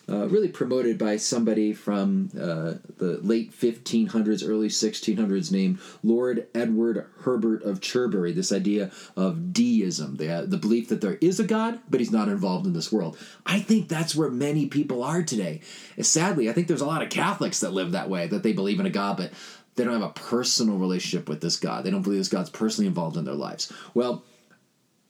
uh, 0.10 0.28
really 0.28 0.48
promoted 0.48 0.98
by 0.98 1.18
somebody 1.18 1.74
from 1.74 2.30
uh, 2.34 2.76
the 2.98 3.20
late 3.22 3.52
1500s, 3.52 4.48
early 4.48 4.70
1600s, 4.70 5.52
named 5.52 5.80
Lord 6.02 6.48
Edward 6.56 7.08
Herbert 7.20 7.64
of 7.64 7.82
Cherbury. 7.82 8.32
This 8.32 8.52
idea 8.52 8.92
of 9.18 9.52
deism, 9.52 10.16
the, 10.16 10.30
uh, 10.30 10.46
the 10.46 10.58
belief 10.58 10.88
that 10.90 11.02
there 11.02 11.18
is 11.20 11.40
a 11.40 11.44
God, 11.44 11.80
but 11.90 12.00
he's 12.00 12.12
not 12.12 12.30
involved 12.30 12.66
in 12.66 12.74
this 12.74 12.92
world. 12.92 13.18
I 13.46 13.60
think 13.60 13.90
that's 13.90 14.16
where 14.16 14.30
many 14.30 14.68
people 14.68 15.04
are 15.04 15.24
today. 15.24 15.62
Sadly, 16.00 16.50
I 16.50 16.54
think 16.54 16.68
there's 16.68 16.82
a 16.82 16.86
lot 16.86 17.04
of 17.04 17.10
Catholics 17.10 17.60
that 17.60 17.74
live 17.74 17.92
that 17.92 18.10
way, 18.10 18.28
that 18.28 18.44
they 18.44 18.54
believe 18.54 18.80
in 18.80 18.86
a 18.86 18.92
God, 18.92 19.18
but 19.18 19.32
they 19.76 19.84
don't 19.84 19.94
have 19.94 20.02
a 20.02 20.10
personal 20.10 20.78
relationship 20.78 21.28
with 21.30 21.42
this 21.42 21.58
God. 21.58 21.84
They 21.84 21.92
don't 21.92 22.02
believe 22.02 22.20
this 22.20 22.30
God's 22.30 22.50
personally 22.50 22.88
involved 22.88 23.18
in 23.18 23.26
their 23.26 23.36
lives. 23.36 23.72
Well, 23.94 24.24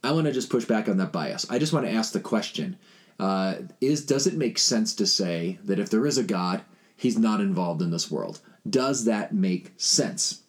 I 0.04 0.12
want 0.12 0.26
to 0.26 0.34
just 0.34 0.50
push 0.50 0.66
back 0.66 0.90
on 0.90 0.98
that 0.98 1.12
bias. 1.12 1.46
I 1.50 1.60
just 1.60 1.74
want 1.74 1.86
to 1.86 1.92
ask 1.92 2.14
the 2.14 2.20
question 2.20 2.78
uh, 3.20 3.56
is 3.82 4.06
does 4.06 4.28
it 4.28 4.36
make 4.36 4.58
sense 4.58 4.94
to 4.96 5.08
say 5.08 5.60
that 5.64 5.80
if 5.80 5.90
there 5.90 6.06
is 6.06 6.18
a 6.18 6.24
God, 6.24 6.62
he's 6.96 7.18
not 7.18 7.42
involved 7.42 7.82
in 7.82 7.92
this 7.92 8.12
world? 8.12 8.40
Does 8.70 9.06
that 9.06 9.34
make 9.34 9.72
sense? 9.78 10.42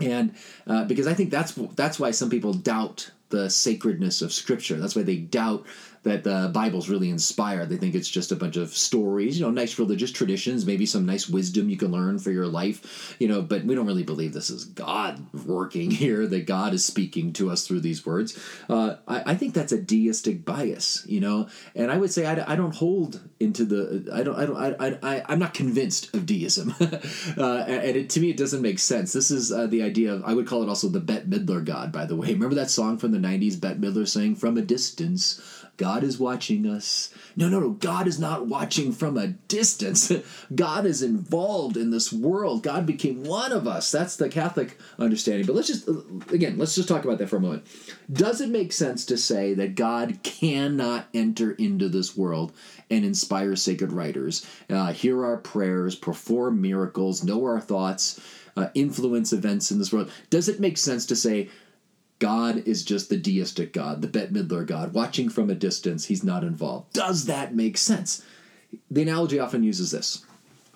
And 0.00 0.34
uh, 0.66 0.84
because 0.84 1.06
I 1.06 1.14
think 1.14 1.30
that's 1.30 1.52
that's 1.76 1.98
why 1.98 2.10
some 2.10 2.30
people 2.30 2.52
doubt 2.52 3.10
the 3.30 3.48
sacredness 3.48 4.22
of 4.22 4.32
Scripture. 4.32 4.76
That's 4.76 4.96
why 4.96 5.02
they 5.02 5.16
doubt 5.16 5.66
that 6.04 6.22
the 6.22 6.50
Bible's 6.52 6.88
really 6.88 7.10
inspired. 7.10 7.68
They 7.68 7.76
think 7.76 7.94
it's 7.94 8.08
just 8.08 8.30
a 8.30 8.36
bunch 8.36 8.56
of 8.56 8.76
stories, 8.76 9.38
you 9.38 9.44
know, 9.44 9.50
nice 9.50 9.78
religious 9.78 10.12
traditions, 10.12 10.66
maybe 10.66 10.86
some 10.86 11.04
nice 11.04 11.28
wisdom 11.28 11.68
you 11.68 11.76
can 11.76 11.90
learn 11.90 12.18
for 12.18 12.30
your 12.30 12.46
life, 12.46 13.16
you 13.18 13.26
know, 13.26 13.42
but 13.42 13.64
we 13.64 13.74
don't 13.74 13.86
really 13.86 14.02
believe 14.02 14.32
this 14.32 14.50
is 14.50 14.66
God 14.66 15.26
working 15.44 15.90
here, 16.04 16.26
that 16.26 16.46
God 16.46 16.74
is 16.74 16.84
speaking 16.84 17.32
to 17.34 17.50
us 17.50 17.66
through 17.66 17.80
these 17.80 18.04
words. 18.06 18.38
Uh, 18.68 18.96
I, 19.08 19.32
I, 19.32 19.34
think 19.34 19.54
that's 19.54 19.72
a 19.72 19.80
deistic 19.80 20.44
bias, 20.44 21.04
you 21.08 21.20
know, 21.20 21.48
and 21.74 21.90
I 21.90 21.96
would 21.96 22.12
say 22.12 22.26
I, 22.26 22.52
I 22.52 22.56
don't 22.56 22.74
hold 22.74 23.20
into 23.40 23.64
the, 23.64 24.10
I 24.12 24.22
don't, 24.22 24.36
I 24.36 24.46
don't, 24.46 24.80
I, 24.80 24.98
I, 25.02 25.22
I'm 25.28 25.38
not 25.38 25.54
convinced 25.54 26.14
of 26.14 26.26
deism. 26.26 26.74
uh, 26.80 27.64
and 27.66 27.96
it, 27.96 28.10
to 28.10 28.20
me, 28.20 28.30
it 28.30 28.36
doesn't 28.36 28.62
make 28.62 28.78
sense. 28.78 29.12
This 29.12 29.30
is 29.30 29.50
uh, 29.50 29.66
the 29.66 29.82
idea 29.82 30.12
of, 30.12 30.24
I 30.24 30.34
would 30.34 30.46
call 30.46 30.62
it 30.62 30.68
also 30.68 30.88
the 30.88 31.00
Bette 31.00 31.26
Midler 31.26 31.64
God, 31.64 31.92
by 31.92 32.04
the 32.04 32.16
way. 32.16 32.28
Remember 32.32 32.56
that 32.56 32.70
song 32.70 32.98
from 32.98 33.12
the 33.12 33.18
90s, 33.18 33.58
Bette 33.58 33.80
Midler 33.80 34.06
saying, 34.06 34.36
From 34.36 34.58
a 34.58 34.62
Distance, 34.62 35.63
God 35.76 36.04
is 36.04 36.18
watching 36.18 36.66
us. 36.66 37.12
No, 37.36 37.48
no, 37.48 37.58
no. 37.58 37.70
God 37.70 38.06
is 38.06 38.18
not 38.18 38.46
watching 38.46 38.92
from 38.92 39.16
a 39.16 39.28
distance. 39.28 40.12
God 40.54 40.86
is 40.86 41.02
involved 41.02 41.76
in 41.76 41.90
this 41.90 42.12
world. 42.12 42.62
God 42.62 42.86
became 42.86 43.24
one 43.24 43.52
of 43.52 43.66
us. 43.66 43.90
That's 43.90 44.16
the 44.16 44.28
Catholic 44.28 44.78
understanding. 44.98 45.46
But 45.46 45.56
let's 45.56 45.68
just, 45.68 45.88
again, 46.32 46.58
let's 46.58 46.74
just 46.74 46.88
talk 46.88 47.04
about 47.04 47.18
that 47.18 47.28
for 47.28 47.36
a 47.36 47.40
moment. 47.40 47.66
Does 48.12 48.40
it 48.40 48.50
make 48.50 48.72
sense 48.72 49.04
to 49.06 49.16
say 49.16 49.54
that 49.54 49.74
God 49.74 50.20
cannot 50.22 51.06
enter 51.12 51.52
into 51.52 51.88
this 51.88 52.16
world 52.16 52.52
and 52.90 53.04
inspire 53.04 53.56
sacred 53.56 53.92
writers, 53.92 54.46
uh, 54.70 54.92
hear 54.92 55.24
our 55.24 55.38
prayers, 55.38 55.96
perform 55.96 56.60
miracles, 56.60 57.24
know 57.24 57.44
our 57.44 57.60
thoughts, 57.60 58.20
uh, 58.56 58.68
influence 58.74 59.32
events 59.32 59.70
in 59.70 59.78
this 59.78 59.92
world? 59.92 60.10
Does 60.30 60.48
it 60.48 60.60
make 60.60 60.78
sense 60.78 61.06
to 61.06 61.16
say, 61.16 61.48
God 62.18 62.66
is 62.66 62.84
just 62.84 63.08
the 63.08 63.16
deistic 63.16 63.72
God, 63.72 64.02
the 64.02 64.08
Bette 64.08 64.32
Midler 64.32 64.66
God, 64.66 64.94
watching 64.94 65.28
from 65.28 65.50
a 65.50 65.54
distance, 65.54 66.06
he's 66.06 66.24
not 66.24 66.44
involved. 66.44 66.92
Does 66.92 67.26
that 67.26 67.54
make 67.54 67.76
sense? 67.76 68.24
The 68.90 69.02
analogy 69.02 69.38
often 69.38 69.62
uses 69.62 69.90
this. 69.90 70.24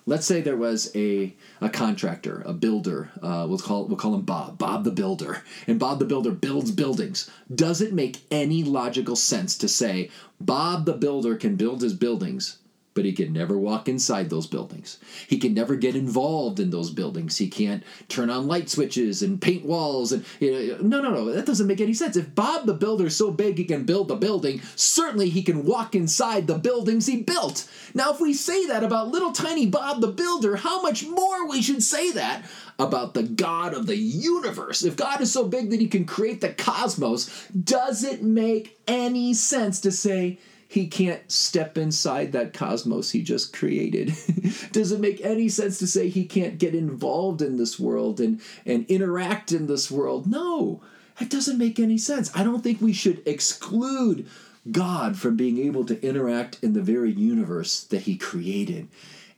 Let's 0.05 0.25
say 0.25 0.41
there 0.41 0.57
was 0.57 0.91
a, 0.95 1.35
a 1.61 1.69
contractor, 1.69 2.41
a 2.45 2.53
builder. 2.53 3.11
Uh, 3.21 3.45
we'll 3.47 3.59
call 3.59 3.85
we'll 3.85 3.97
call 3.97 4.15
him 4.15 4.21
Bob, 4.23 4.57
Bob 4.57 4.83
the 4.83 4.91
builder, 4.91 5.43
and 5.67 5.79
Bob 5.79 5.99
the 5.99 6.05
builder 6.05 6.31
builds 6.31 6.71
buildings. 6.71 7.29
Does 7.53 7.79
it 7.79 7.93
make 7.93 8.21
any 8.31 8.63
logical 8.63 9.15
sense 9.15 9.55
to 9.59 9.67
say 9.67 10.09
Bob 10.41 10.85
the 10.85 10.93
builder 10.93 11.35
can 11.35 11.57
build 11.57 11.81
his 11.81 11.93
buildings, 11.93 12.57
but 12.93 13.05
he 13.05 13.13
can 13.13 13.31
never 13.31 13.57
walk 13.57 13.87
inside 13.87 14.29
those 14.29 14.47
buildings. 14.47 14.97
He 15.27 15.37
can 15.37 15.53
never 15.53 15.75
get 15.75 15.95
involved 15.95 16.59
in 16.59 16.69
those 16.69 16.89
buildings. 16.89 17.37
He 17.37 17.47
can't 17.47 17.83
turn 18.07 18.29
on 18.29 18.47
light 18.47 18.69
switches 18.69 19.21
and 19.21 19.41
paint 19.41 19.63
walls 19.65 20.11
and 20.11 20.25
you 20.39 20.77
know, 20.77 20.77
no, 20.81 21.01
no, 21.01 21.11
no. 21.11 21.25
That 21.31 21.45
doesn't 21.45 21.67
make 21.67 21.81
any 21.81 21.93
sense. 21.93 22.17
If 22.17 22.33
Bob 22.35 22.65
the 22.65 22.73
builder 22.73 23.05
is 23.05 23.15
so 23.15 23.31
big 23.31 23.57
he 23.57 23.63
can 23.63 23.85
build 23.85 24.07
the 24.07 24.15
building, 24.15 24.61
certainly 24.75 25.29
he 25.29 25.43
can 25.43 25.65
walk 25.65 25.95
inside 25.95 26.47
the 26.47 26.57
buildings 26.57 27.05
he 27.05 27.21
built. 27.21 27.69
Now, 27.93 28.11
if 28.11 28.19
we 28.19 28.33
say 28.33 28.65
that 28.67 28.83
about 28.83 29.09
little 29.09 29.31
tiny 29.31 29.65
Bob 29.67 30.01
the 30.01 30.07
builder, 30.07 30.57
how 30.57 30.81
much 30.81 31.05
more 31.05 31.47
we 31.47 31.61
should 31.61 31.83
say 31.83 32.11
that 32.11 32.43
about 32.79 33.13
the 33.13 33.23
God 33.23 33.73
of 33.73 33.87
the 33.87 33.97
universe. 33.97 34.83
If 34.83 34.95
God 34.95 35.21
is 35.21 35.31
so 35.31 35.45
big 35.45 35.69
that 35.69 35.81
he 35.81 35.87
can 35.87 36.05
create 36.05 36.41
the 36.41 36.53
cosmos, 36.53 37.47
does 37.49 38.03
it 38.03 38.23
make 38.23 38.79
any 38.87 39.33
sense 39.33 39.81
to 39.81 39.91
say 39.91 40.39
he 40.69 40.85
can't 40.85 41.31
step 41.31 41.79
inside 41.79 42.31
that 42.31 42.53
cosmos 42.53 43.09
he 43.09 43.23
just 43.23 43.51
created. 43.51 44.13
Does 44.71 44.91
it 44.91 44.99
make 44.99 45.19
any 45.21 45.49
sense 45.49 45.79
to 45.79 45.87
say 45.87 46.09
he 46.09 46.25
can't 46.25 46.59
get 46.59 46.75
involved 46.75 47.41
in 47.41 47.57
this 47.57 47.79
world 47.79 48.19
and, 48.19 48.39
and 48.67 48.85
interact 48.85 49.51
in 49.51 49.65
this 49.65 49.89
world? 49.89 50.27
No, 50.27 50.79
that 51.17 51.31
doesn't 51.31 51.57
make 51.57 51.79
any 51.79 51.97
sense. 51.97 52.29
I 52.35 52.43
don't 52.43 52.61
think 52.63 52.81
we 52.81 52.93
should 52.93 53.27
exclude 53.27 54.27
God 54.71 55.17
from 55.17 55.35
being 55.35 55.57
able 55.57 55.85
to 55.85 55.99
interact 56.07 56.63
in 56.63 56.73
the 56.73 56.83
very 56.83 57.11
universe 57.11 57.83
that 57.85 58.03
he 58.03 58.15
created. 58.15 58.89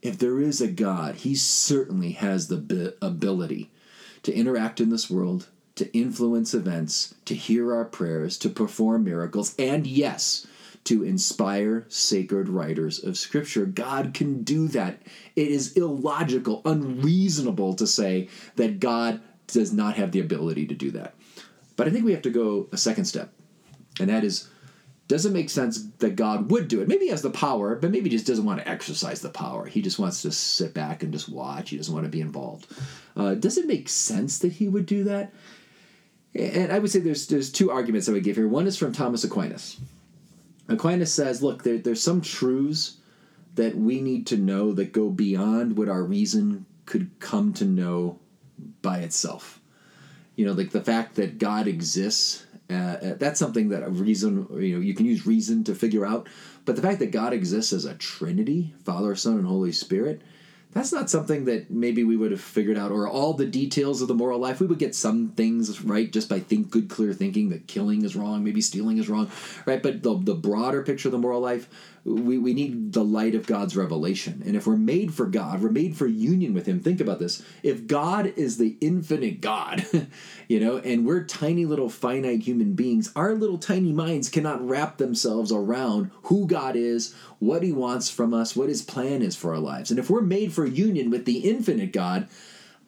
If 0.02 0.18
there 0.18 0.42
is 0.42 0.60
a 0.60 0.68
God, 0.68 1.16
he 1.16 1.34
certainly 1.34 2.12
has 2.12 2.50
the 2.50 2.94
ability 3.02 3.72
to 4.24 4.34
interact 4.34 4.82
in 4.82 4.90
this 4.90 5.10
world, 5.10 5.48
to 5.76 5.90
influence 5.98 6.54
events, 6.54 7.16
to 7.24 7.36
hear 7.36 7.74
our 7.74 7.86
prayers, 7.86 8.38
to 8.40 8.50
perform 8.50 9.06
miracles, 9.06 9.56
and 9.58 9.88
yes, 9.88 10.46
to 10.84 11.04
inspire 11.04 11.86
sacred 11.90 12.50
writers 12.50 13.04
of 13.04 13.18
Scripture. 13.18 13.66
God 13.66 14.14
can 14.14 14.44
do 14.44 14.68
that. 14.70 15.02
It 15.36 15.48
is 15.48 15.74
illogical, 15.74 16.62
unreasonable 16.66 17.76
to 17.76 17.86
say 17.86 18.30
that 18.56 18.80
God 18.80 19.22
does 19.48 19.72
not 19.72 19.96
have 19.96 20.12
the 20.12 20.20
ability 20.20 20.68
to 20.68 20.76
do 20.76 20.92
that. 20.92 21.14
But 21.76 21.88
I 21.88 21.92
think 21.92 22.06
we 22.06 22.14
have 22.14 22.22
to 22.24 22.30
go 22.30 22.68
a 22.72 22.78
second 22.78 23.06
step, 23.06 23.34
and 24.00 24.10
that 24.10 24.24
is 24.24 24.50
does 25.12 25.26
it 25.26 25.34
make 25.34 25.50
sense 25.50 25.84
that 25.98 26.16
God 26.16 26.50
would 26.52 26.70
do 26.70 26.80
it? 26.80 26.88
Maybe 26.88 27.04
he 27.04 27.10
has 27.12 27.22
the 27.22 27.30
power, 27.30 27.76
but 27.76 27.92
maybe 27.92 28.10
he 28.10 28.16
just 28.16 28.28
doesn't 28.28 28.46
want 28.46 28.62
to 28.62 28.68
exercise 28.70 29.20
the 29.20 29.28
power. 29.28 29.66
He 29.66 29.82
just 29.82 30.00
wants 30.00 30.22
to 30.22 30.32
sit 30.32 30.74
back 30.74 31.04
and 31.04 31.12
just 31.12 31.28
watch. 31.28 31.72
He 31.72 31.76
doesn't 31.76 31.94
want 31.94 32.06
to 32.06 32.10
be 32.10 32.22
involved. 32.22 32.68
Uh, 33.18 33.36
does 33.36 33.58
it 33.58 33.68
make 33.68 33.90
sense 33.90 34.40
that 34.40 34.54
he 34.54 34.70
would 34.70 34.86
do 34.86 35.04
that? 35.04 35.34
And 36.34 36.72
I 36.72 36.80
would 36.80 36.90
say 36.90 37.00
there's 37.00 37.28
there's 37.28 37.52
two 37.52 37.72
arguments 37.72 38.08
I 38.08 38.14
would 38.14 38.24
give 38.24 38.38
here. 38.38 38.48
One 38.48 38.68
is 38.68 38.78
from 38.78 38.94
Thomas 38.94 39.26
Aquinas. 39.26 39.82
Aquinas 40.68 41.14
says, 41.14 41.42
look, 41.42 41.64
there, 41.64 41.78
there's 41.78 42.04
some 42.04 42.22
truths 42.22 42.98
that 43.56 43.76
we 43.76 44.02
need 44.02 44.28
to 44.28 44.38
know 44.38 44.72
that 44.74 44.94
go 44.94 45.10
beyond 45.10 45.78
what 45.78 45.90
our 45.90 46.04
reason 46.04 46.66
could 46.86 47.10
come 47.20 47.54
to 47.54 47.66
know 47.66 48.20
by 48.82 49.00
itself. 49.00 49.60
You 50.36 50.46
know, 50.46 50.54
like 50.54 50.72
the 50.72 50.82
fact 50.82 51.16
that 51.16 51.38
God 51.38 51.68
exists, 51.68 52.46
uh, 52.70 52.74
uh 52.74 53.14
that's 53.16 53.40
something 53.40 53.70
that 53.70 53.84
a 53.84 53.90
reason, 53.90 54.48
you 54.60 54.76
know, 54.76 54.82
you 54.82 54.94
can 54.94 55.06
use 55.06 55.28
reason 55.28 55.64
to 55.66 55.76
figure 55.76 56.06
out. 56.06 56.28
But 56.64 56.76
the 56.76 56.82
fact 56.82 57.00
that 57.00 57.12
God 57.12 57.34
exists 57.34 57.74
as 57.74 57.86
a 57.86 57.96
Trinity, 57.96 58.74
Father, 58.86 59.16
Son, 59.16 59.38
and 59.38 59.46
Holy 59.46 59.72
Spirit, 59.72 60.22
that's 60.74 60.94
not 60.94 61.10
something 61.10 61.46
that 61.46 61.70
maybe 61.70 62.04
we 62.04 62.16
would 62.16 62.32
have 62.32 62.42
figured 62.42 62.78
out 62.78 62.92
or 62.92 63.08
all 63.08 63.34
the 63.34 63.46
details 63.46 64.02
of 64.02 64.08
the 64.08 64.14
moral 64.14 64.40
life. 64.40 64.60
We 64.60 64.68
would 64.68 64.80
get 64.80 64.96
some 64.96 65.30
things 65.30 65.82
right 65.82 66.12
just 66.12 66.30
by 66.30 66.40
think 66.40 66.70
good 66.70 66.90
clear 66.90 67.14
thinking 67.14 67.50
that 67.50 67.68
killing 67.68 68.04
is 68.04 68.16
wrong 68.16 68.44
maybe 68.44 68.62
stealing 68.62 68.98
is 68.98 69.10
wrong 69.10 69.30
right? 69.66 69.82
But 69.82 70.04
the, 70.04 70.18
the 70.18 70.36
broader 70.36 70.84
picture 70.84 71.10
of 71.10 71.12
the 71.12 71.18
moral 71.18 71.42
life 71.42 71.68
we, 72.04 72.38
we 72.38 72.54
need 72.54 72.94
the 72.94 73.04
light 73.04 73.36
of 73.36 73.46
god's 73.46 73.76
revelation. 73.76 74.42
And 74.46 74.56
if 74.56 74.66
we're 74.66 74.76
made 74.76 75.14
for 75.14 75.26
god 75.26 75.62
we're 75.62 75.70
made 75.70 75.96
for 75.96 76.08
union 76.08 76.54
with 76.54 76.66
him. 76.66 76.80
Think 76.80 77.00
about 77.00 77.20
this. 77.20 77.44
If 77.64 77.88
god 77.88 78.34
is 78.36 78.58
the 78.58 78.78
infinite 78.82 79.42
god 79.42 79.86
you 80.48 80.60
know 80.60 80.78
and 80.78 81.06
we're 81.06 81.24
tiny 81.24 81.66
little 81.66 81.90
finite 81.90 82.42
human 82.42 82.74
beings 82.74 83.12
our 83.16 83.36
little 83.36 83.58
tiny 83.58 83.92
minds 83.92 84.30
cannot 84.30 84.68
wrap 84.68 84.98
themselves 84.98 85.52
around 85.52 86.12
who 86.24 86.48
god 86.48 86.76
is 86.76 87.14
what 87.40 87.64
he 87.64 87.72
wants 87.72 88.10
from 88.10 88.34
us 88.34 88.56
what 88.56 88.70
his 88.70 88.82
plan 88.82 89.22
is 89.22 89.36
for 89.36 89.54
our 89.54 89.60
lives. 89.60 89.92
And 89.92 90.00
if 90.00 90.10
we're 90.10 90.22
made 90.22 90.54
for 90.54 90.66
union 90.66 91.10
with 91.10 91.26
the 91.26 91.50
infinite 91.50 91.94
god 91.94 92.28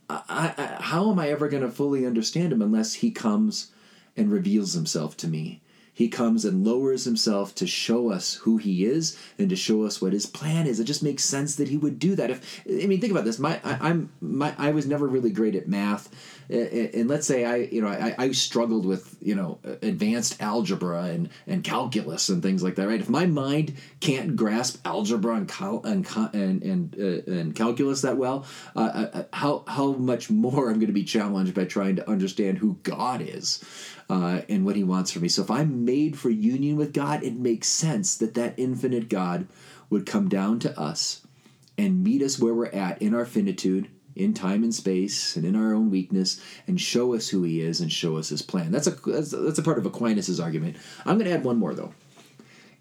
I, 0.09 0.53
I, 0.57 0.81
how 0.81 1.11
am 1.11 1.19
i 1.19 1.29
ever 1.29 1.47
going 1.49 1.63
to 1.63 1.71
fully 1.71 2.05
understand 2.05 2.51
him 2.51 2.61
unless 2.61 2.95
he 2.95 3.11
comes 3.11 3.71
and 4.17 4.31
reveals 4.31 4.73
himself 4.73 5.17
to 5.17 5.27
me 5.27 5.61
he 5.93 6.07
comes 6.07 6.43
and 6.43 6.65
lowers 6.65 7.05
himself 7.05 7.53
to 7.55 7.67
show 7.67 8.11
us 8.11 8.35
who 8.35 8.57
he 8.57 8.83
is 8.83 9.17
and 9.37 9.49
to 9.49 9.55
show 9.55 9.83
us 9.83 10.01
what 10.01 10.11
his 10.11 10.25
plan 10.25 10.65
is. 10.65 10.79
It 10.79 10.85
just 10.85 11.03
makes 11.03 11.23
sense 11.23 11.55
that 11.55 11.67
he 11.67 11.77
would 11.77 11.99
do 11.99 12.15
that. 12.15 12.31
If 12.31 12.63
I 12.67 12.87
mean, 12.87 12.99
think 12.99 13.11
about 13.11 13.25
this. 13.25 13.37
My 13.37 13.59
I, 13.63 13.89
am 13.91 14.11
my 14.19 14.55
I 14.57 14.71
was 14.71 14.87
never 14.87 15.07
really 15.07 15.29
great 15.29 15.55
at 15.55 15.67
math, 15.67 16.09
and 16.53 17.09
let's 17.09 17.25
say 17.25 17.45
I 17.45 17.55
you 17.57 17.81
know 17.81 17.87
I, 17.87 18.15
I 18.17 18.31
struggled 18.31 18.85
with 18.85 19.17
you 19.21 19.35
know 19.35 19.59
advanced 19.81 20.41
algebra 20.41 21.03
and 21.05 21.29
and 21.47 21.63
calculus 21.63 22.29
and 22.29 22.43
things 22.43 22.61
like 22.61 22.75
that. 22.75 22.87
Right? 22.87 22.99
If 22.99 23.09
my 23.09 23.25
mind 23.25 23.75
can't 23.99 24.35
grasp 24.35 24.85
algebra 24.85 25.35
and 25.35 25.47
cal- 25.47 25.81
and 25.83 26.05
and 26.13 26.63
and, 26.63 26.95
uh, 26.99 27.31
and 27.31 27.55
calculus 27.55 28.01
that 28.01 28.17
well, 28.17 28.45
uh, 28.75 29.07
uh, 29.13 29.23
how 29.33 29.63
how 29.67 29.93
much 29.93 30.29
more 30.29 30.69
I'm 30.69 30.75
going 30.75 30.87
to 30.87 30.93
be 30.93 31.03
challenged 31.03 31.53
by 31.53 31.65
trying 31.65 31.95
to 31.97 32.09
understand 32.09 32.59
who 32.59 32.77
God 32.83 33.21
is 33.21 33.63
uh, 34.09 34.41
and 34.49 34.65
what 34.65 34.75
He 34.75 34.83
wants 34.83 35.11
for 35.11 35.19
me. 35.19 35.29
So 35.29 35.41
if 35.41 35.51
I'm 35.51 35.85
made 35.85 36.17
for 36.17 36.29
union 36.29 36.75
with 36.75 36.93
God, 36.93 37.23
it 37.23 37.35
makes 37.35 37.67
sense 37.67 38.15
that 38.17 38.35
that 38.35 38.53
infinite 38.57 39.09
God 39.09 39.47
would 39.89 40.05
come 40.05 40.29
down 40.29 40.59
to 40.59 40.79
us 40.79 41.25
and 41.77 42.03
meet 42.03 42.21
us 42.21 42.39
where 42.39 42.53
we're 42.53 42.67
at 42.67 43.01
in 43.01 43.13
our 43.15 43.25
finitude, 43.25 43.89
in 44.15 44.33
time 44.33 44.63
and 44.63 44.73
space, 44.73 45.35
and 45.35 45.45
in 45.45 45.55
our 45.55 45.73
own 45.73 45.89
weakness, 45.89 46.41
and 46.67 46.79
show 46.79 47.13
us 47.13 47.29
who 47.29 47.43
He 47.43 47.61
is 47.61 47.81
and 47.81 47.91
show 47.91 48.17
us 48.17 48.29
His 48.29 48.41
plan. 48.41 48.71
That's 48.71 48.87
a 48.87 48.91
that's, 48.91 49.31
that's 49.31 49.59
a 49.59 49.63
part 49.63 49.77
of 49.77 49.85
Aquinas's 49.85 50.39
argument. 50.39 50.77
I'm 51.05 51.17
going 51.17 51.29
to 51.29 51.35
add 51.35 51.43
one 51.43 51.57
more 51.57 51.73
though. 51.73 51.93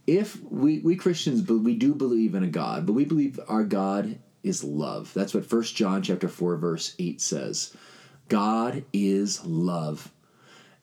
If 0.06 0.42
we 0.42 0.80
we 0.80 0.96
Christians 0.96 1.48
we 1.48 1.74
do 1.74 1.94
believe 1.94 2.34
in 2.34 2.42
a 2.42 2.48
God, 2.48 2.86
but 2.86 2.94
we 2.94 3.04
believe 3.04 3.38
our 3.48 3.64
God 3.64 4.18
is 4.42 4.64
love. 4.64 5.12
That's 5.14 5.34
what 5.34 5.46
First 5.46 5.76
John 5.76 6.02
chapter 6.02 6.28
4 6.28 6.56
verse 6.56 6.94
8 6.98 7.20
says. 7.20 7.74
God 8.28 8.84
is 8.92 9.44
love. 9.44 10.10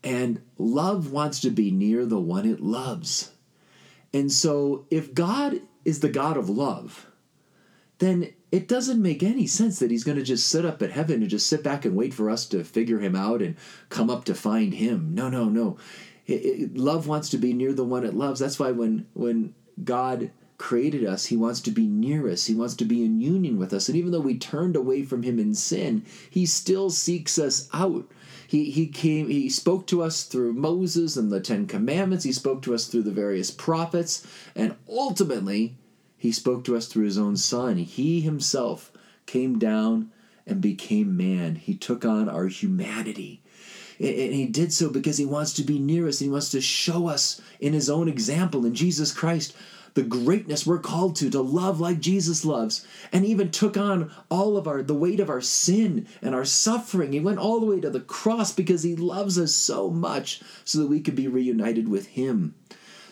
And 0.03 0.41
love 0.57 1.11
wants 1.11 1.41
to 1.41 1.49
be 1.49 1.71
near 1.71 2.05
the 2.05 2.19
one 2.19 2.45
it 2.47 2.61
loves. 2.61 3.31
And 4.13 4.31
so, 4.31 4.85
if 4.89 5.13
God 5.13 5.59
is 5.83 5.99
the 5.99 6.09
God 6.09 6.37
of 6.37 6.49
love, 6.49 7.07
then 7.99 8.33
it 8.51 8.67
doesn't 8.67 9.01
make 9.01 9.21
any 9.21 9.47
sense 9.47 9.79
that 9.79 9.91
he's 9.91 10.03
going 10.03 10.17
to 10.17 10.23
just 10.23 10.47
sit 10.47 10.65
up 10.65 10.81
at 10.81 10.91
heaven 10.91 11.21
and 11.21 11.29
just 11.29 11.47
sit 11.47 11.63
back 11.63 11.85
and 11.85 11.95
wait 11.95 12.13
for 12.13 12.29
us 12.29 12.45
to 12.47 12.63
figure 12.63 12.99
him 12.99 13.15
out 13.15 13.41
and 13.41 13.55
come 13.89 14.09
up 14.09 14.25
to 14.25 14.35
find 14.35 14.73
him. 14.73 15.13
No, 15.13 15.29
no, 15.29 15.45
no. 15.45 15.77
It, 16.25 16.45
it, 16.45 16.77
love 16.77 17.07
wants 17.07 17.29
to 17.29 17.37
be 17.37 17.53
near 17.53 17.73
the 17.73 17.83
one 17.83 18.05
it 18.05 18.13
loves. 18.13 18.39
That's 18.39 18.59
why 18.59 18.71
when 18.71 19.05
when 19.13 19.53
God 19.83 20.31
created 20.57 21.05
us, 21.05 21.25
he 21.25 21.37
wants 21.37 21.61
to 21.61 21.71
be 21.71 21.87
near 21.87 22.29
us. 22.29 22.45
He 22.45 22.53
wants 22.53 22.75
to 22.75 22.85
be 22.85 23.03
in 23.03 23.21
union 23.21 23.57
with 23.57 23.73
us. 23.73 23.87
And 23.87 23.97
even 23.97 24.11
though 24.11 24.19
we 24.19 24.37
turned 24.37 24.75
away 24.75 25.03
from 25.03 25.23
him 25.23 25.39
in 25.39 25.55
sin, 25.55 26.05
he 26.29 26.45
still 26.45 26.89
seeks 26.89 27.39
us 27.39 27.69
out 27.73 28.11
he, 28.49 28.71
he 28.71 28.87
came, 28.87 29.29
he 29.29 29.47
spoke 29.47 29.85
to 29.87 30.01
us 30.01 30.23
through 30.23 30.53
Moses 30.53 31.15
and 31.15 31.31
the 31.31 31.39
Ten 31.39 31.67
Commandments. 31.67 32.25
He 32.25 32.31
spoke 32.31 32.63
to 32.63 32.73
us 32.73 32.87
through 32.87 33.03
the 33.03 33.11
various 33.11 33.51
prophets. 33.51 34.25
And 34.55 34.75
ultimately, 34.89 35.75
he 36.19 36.33
spoke 36.33 36.65
to 36.65 36.75
us 36.75 36.87
through 36.87 37.05
his 37.05 37.17
own 37.17 37.37
son. 37.37 37.77
He 37.77 38.19
himself 38.19 38.91
came 39.25 39.57
down 39.57 40.11
and 40.45 40.59
became 40.59 41.15
man. 41.15 41.55
He 41.55 41.75
took 41.75 42.03
on 42.03 42.27
our 42.27 42.47
humanity. 42.47 43.41
And 43.99 44.33
he 44.33 44.45
did 44.45 44.73
so 44.73 44.89
because 44.89 45.17
he 45.17 45.25
wants 45.25 45.53
to 45.53 45.63
be 45.63 45.79
near 45.79 46.07
us 46.07 46.19
and 46.19 46.27
he 46.27 46.31
wants 46.31 46.51
to 46.51 46.61
show 46.61 47.07
us 47.07 47.41
in 47.59 47.73
his 47.73 47.89
own 47.89 48.07
example 48.07 48.65
in 48.65 48.75
Jesus 48.75 49.11
Christ 49.13 49.55
the 49.93 50.03
greatness 50.03 50.65
we're 50.65 50.79
called 50.79 51.15
to 51.17 51.29
to 51.29 51.41
love 51.41 51.79
like 51.79 51.99
Jesus 51.99 52.45
loves 52.45 52.85
and 53.11 53.25
even 53.25 53.51
took 53.51 53.75
on 53.75 54.11
all 54.29 54.55
of 54.55 54.67
our 54.67 54.81
the 54.83 54.93
weight 54.93 55.19
of 55.19 55.29
our 55.29 55.41
sin 55.41 56.07
and 56.21 56.35
our 56.35 56.45
suffering 56.45 57.11
he 57.11 57.19
went 57.19 57.39
all 57.39 57.59
the 57.59 57.65
way 57.65 57.81
to 57.81 57.89
the 57.89 57.99
cross 57.99 58.53
because 58.53 58.83
he 58.83 58.95
loves 58.95 59.37
us 59.39 59.53
so 59.53 59.89
much 59.89 60.41
so 60.63 60.79
that 60.79 60.87
we 60.87 61.01
could 61.01 61.15
be 61.15 61.27
reunited 61.27 61.89
with 61.89 62.07
him 62.07 62.55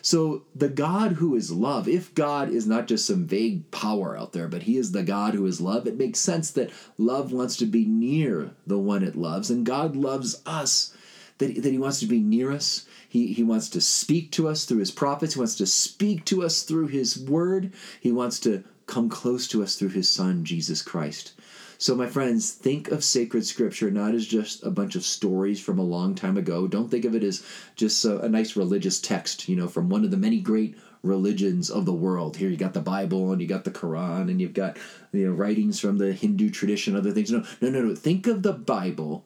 so 0.07 0.43
the 0.55 0.69
God 0.69 1.13
who 1.13 1.35
is 1.35 1.51
love 1.51 1.87
if 1.87 2.15
God 2.15 2.49
is 2.49 2.65
not 2.65 2.87
just 2.87 3.05
some 3.05 3.25
vague 3.25 3.69
power 3.71 4.17
out 4.17 4.31
there 4.33 4.47
but 4.47 4.63
he 4.63 4.77
is 4.77 4.91
the 4.91 5.03
God 5.03 5.33
who 5.33 5.45
is 5.45 5.59
love 5.59 5.85
it 5.87 5.97
makes 5.97 6.19
sense 6.19 6.51
that 6.51 6.71
love 6.97 7.31
wants 7.31 7.57
to 7.57 7.65
be 7.65 7.85
near 7.85 8.51
the 8.65 8.79
one 8.79 9.03
it 9.03 9.15
loves 9.15 9.49
and 9.49 9.65
God 9.65 9.95
loves 9.95 10.41
us 10.45 10.93
that, 11.39 11.61
that 11.61 11.71
he 11.71 11.77
wants 11.77 11.99
to 11.99 12.05
be 12.05 12.19
near 12.19 12.51
us 12.51 12.87
he, 13.09 13.33
he 13.33 13.43
wants 13.43 13.69
to 13.69 13.81
speak 13.81 14.31
to 14.33 14.47
us 14.47 14.65
through 14.65 14.79
his 14.79 14.91
prophets. 14.91 15.33
He 15.33 15.39
wants 15.39 15.55
to 15.55 15.65
speak 15.65 16.25
to 16.25 16.43
us 16.43 16.63
through 16.63 16.87
his 16.87 17.17
word. 17.17 17.71
He 17.99 18.11
wants 18.11 18.39
to 18.41 18.63
come 18.85 19.09
close 19.09 19.47
to 19.49 19.63
us 19.63 19.75
through 19.75 19.89
his 19.89 20.09
son, 20.09 20.43
Jesus 20.43 20.81
Christ. 20.81 21.33
So, 21.79 21.95
my 21.95 22.07
friends, 22.07 22.51
think 22.51 22.89
of 22.89 23.03
sacred 23.03 23.45
scripture 23.45 23.91
not 23.91 24.15
as 24.15 24.25
just 24.25 24.63
a 24.63 24.71
bunch 24.71 24.95
of 24.95 25.03
stories 25.03 25.59
from 25.59 25.77
a 25.77 25.83
long 25.83 26.15
time 26.15 26.35
ago. 26.35 26.67
Don't 26.67 26.89
think 26.89 27.05
of 27.05 27.13
it 27.13 27.23
as 27.23 27.45
just 27.75 28.03
a, 28.03 28.19
a 28.21 28.29
nice 28.29 28.55
religious 28.55 28.99
text, 28.99 29.47
you 29.47 29.55
know, 29.55 29.67
from 29.67 29.87
one 29.87 30.03
of 30.03 30.09
the 30.09 30.17
many 30.17 30.39
great 30.39 30.75
religions 31.03 31.69
of 31.69 31.85
the 31.85 31.93
world. 31.93 32.37
Here 32.37 32.49
you 32.49 32.57
got 32.57 32.73
the 32.73 32.81
Bible 32.81 33.31
and 33.31 33.39
you 33.39 33.47
got 33.47 33.63
the 33.63 33.71
Quran 33.71 34.23
and 34.29 34.41
you've 34.41 34.53
got 34.53 34.77
you 35.11 35.27
know 35.27 35.33
writings 35.33 35.79
from 35.79 35.99
the 35.99 36.13
Hindu 36.13 36.49
tradition, 36.49 36.95
other 36.95 37.11
things. 37.11 37.31
No, 37.31 37.43
no, 37.61 37.69
no, 37.69 37.81
no. 37.81 37.95
Think 37.95 38.25
of 38.25 38.41
the 38.41 38.53
Bible 38.53 39.25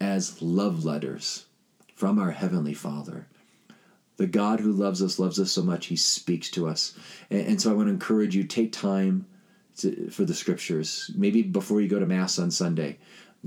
as 0.00 0.40
love 0.40 0.84
letters 0.84 1.46
from 1.94 2.18
our 2.18 2.30
Heavenly 2.30 2.74
Father. 2.74 3.26
The 4.18 4.28
God 4.28 4.60
who 4.60 4.72
loves 4.72 5.02
us 5.02 5.18
loves 5.18 5.38
us 5.40 5.50
so 5.50 5.62
much, 5.62 5.86
He 5.86 5.96
speaks 5.96 6.50
to 6.52 6.68
us. 6.68 6.96
And, 7.30 7.40
and 7.40 7.60
so 7.60 7.70
I 7.70 7.74
want 7.74 7.88
to 7.88 7.92
encourage 7.92 8.36
you 8.36 8.44
take 8.44 8.72
time 8.72 9.26
to, 9.78 10.10
for 10.10 10.24
the 10.24 10.34
scriptures. 10.34 11.10
Maybe 11.16 11.42
before 11.42 11.80
you 11.80 11.88
go 11.88 11.98
to 11.98 12.06
Mass 12.06 12.38
on 12.38 12.50
Sunday, 12.50 12.98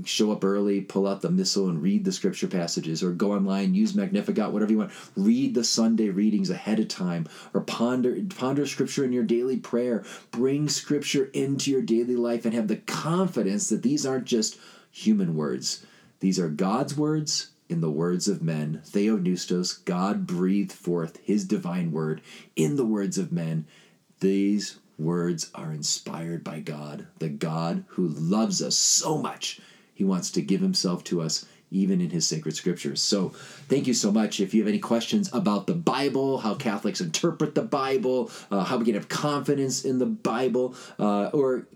show 0.04 0.32
up 0.32 0.44
early, 0.44 0.80
pull 0.80 1.06
out 1.06 1.22
the 1.22 1.30
missal, 1.30 1.68
and 1.68 1.82
read 1.82 2.04
the 2.04 2.12
scripture 2.12 2.48
passages, 2.48 3.02
or 3.02 3.12
go 3.12 3.32
online, 3.32 3.74
use 3.74 3.94
Magnificat, 3.94 4.52
whatever 4.52 4.72
you 4.72 4.78
want. 4.78 4.92
Read 5.16 5.54
the 5.54 5.64
Sunday 5.64 6.08
readings 6.08 6.50
ahead 6.50 6.80
of 6.80 6.88
time, 6.88 7.28
or 7.52 7.60
ponder 7.60 8.16
ponder 8.30 8.66
scripture 8.66 9.04
in 9.04 9.12
your 9.12 9.24
daily 9.24 9.56
prayer. 9.56 10.04
Bring 10.30 10.68
scripture 10.68 11.26
into 11.32 11.70
your 11.70 11.82
daily 11.82 12.16
life, 12.16 12.44
and 12.44 12.54
have 12.54 12.68
the 12.68 12.76
confidence 12.76 13.68
that 13.68 13.82
these 13.82 14.06
aren't 14.06 14.24
just 14.24 14.58
human 14.90 15.34
words; 15.34 15.84
these 16.20 16.38
are 16.38 16.48
God's 16.48 16.96
words 16.96 17.48
in 17.68 17.80
the 17.80 17.90
words 17.90 18.28
of 18.28 18.42
men. 18.42 18.82
Theopneustos, 18.84 19.84
God 19.84 20.26
breathed 20.26 20.72
forth 20.72 21.18
his 21.22 21.44
divine 21.44 21.90
word 21.90 22.20
in 22.54 22.76
the 22.76 22.84
words 22.84 23.18
of 23.18 23.32
men. 23.32 23.66
These 24.20 24.78
words 25.02 25.50
are 25.54 25.72
inspired 25.72 26.44
by 26.44 26.60
God, 26.60 27.06
the 27.18 27.28
God 27.28 27.84
who 27.88 28.08
loves 28.08 28.62
us 28.62 28.76
so 28.76 29.18
much. 29.18 29.60
He 29.94 30.04
wants 30.04 30.30
to 30.32 30.42
give 30.42 30.60
himself 30.60 31.04
to 31.04 31.20
us 31.20 31.46
even 31.70 32.00
in 32.00 32.10
his 32.10 32.26
sacred 32.26 32.54
scriptures. 32.54 33.02
So, 33.02 33.30
thank 33.68 33.86
you 33.86 33.94
so 33.94 34.12
much. 34.12 34.40
If 34.40 34.52
you 34.52 34.60
have 34.60 34.68
any 34.68 34.78
questions 34.78 35.30
about 35.32 35.66
the 35.66 35.74
Bible, 35.74 36.38
how 36.38 36.54
Catholics 36.54 37.00
interpret 37.00 37.54
the 37.54 37.62
Bible, 37.62 38.30
uh, 38.50 38.64
how 38.64 38.76
we 38.76 38.84
can 38.84 38.94
have 38.94 39.08
confidence 39.08 39.84
in 39.84 39.98
the 39.98 40.06
Bible, 40.06 40.74
uh, 40.98 41.30
or 41.32 41.66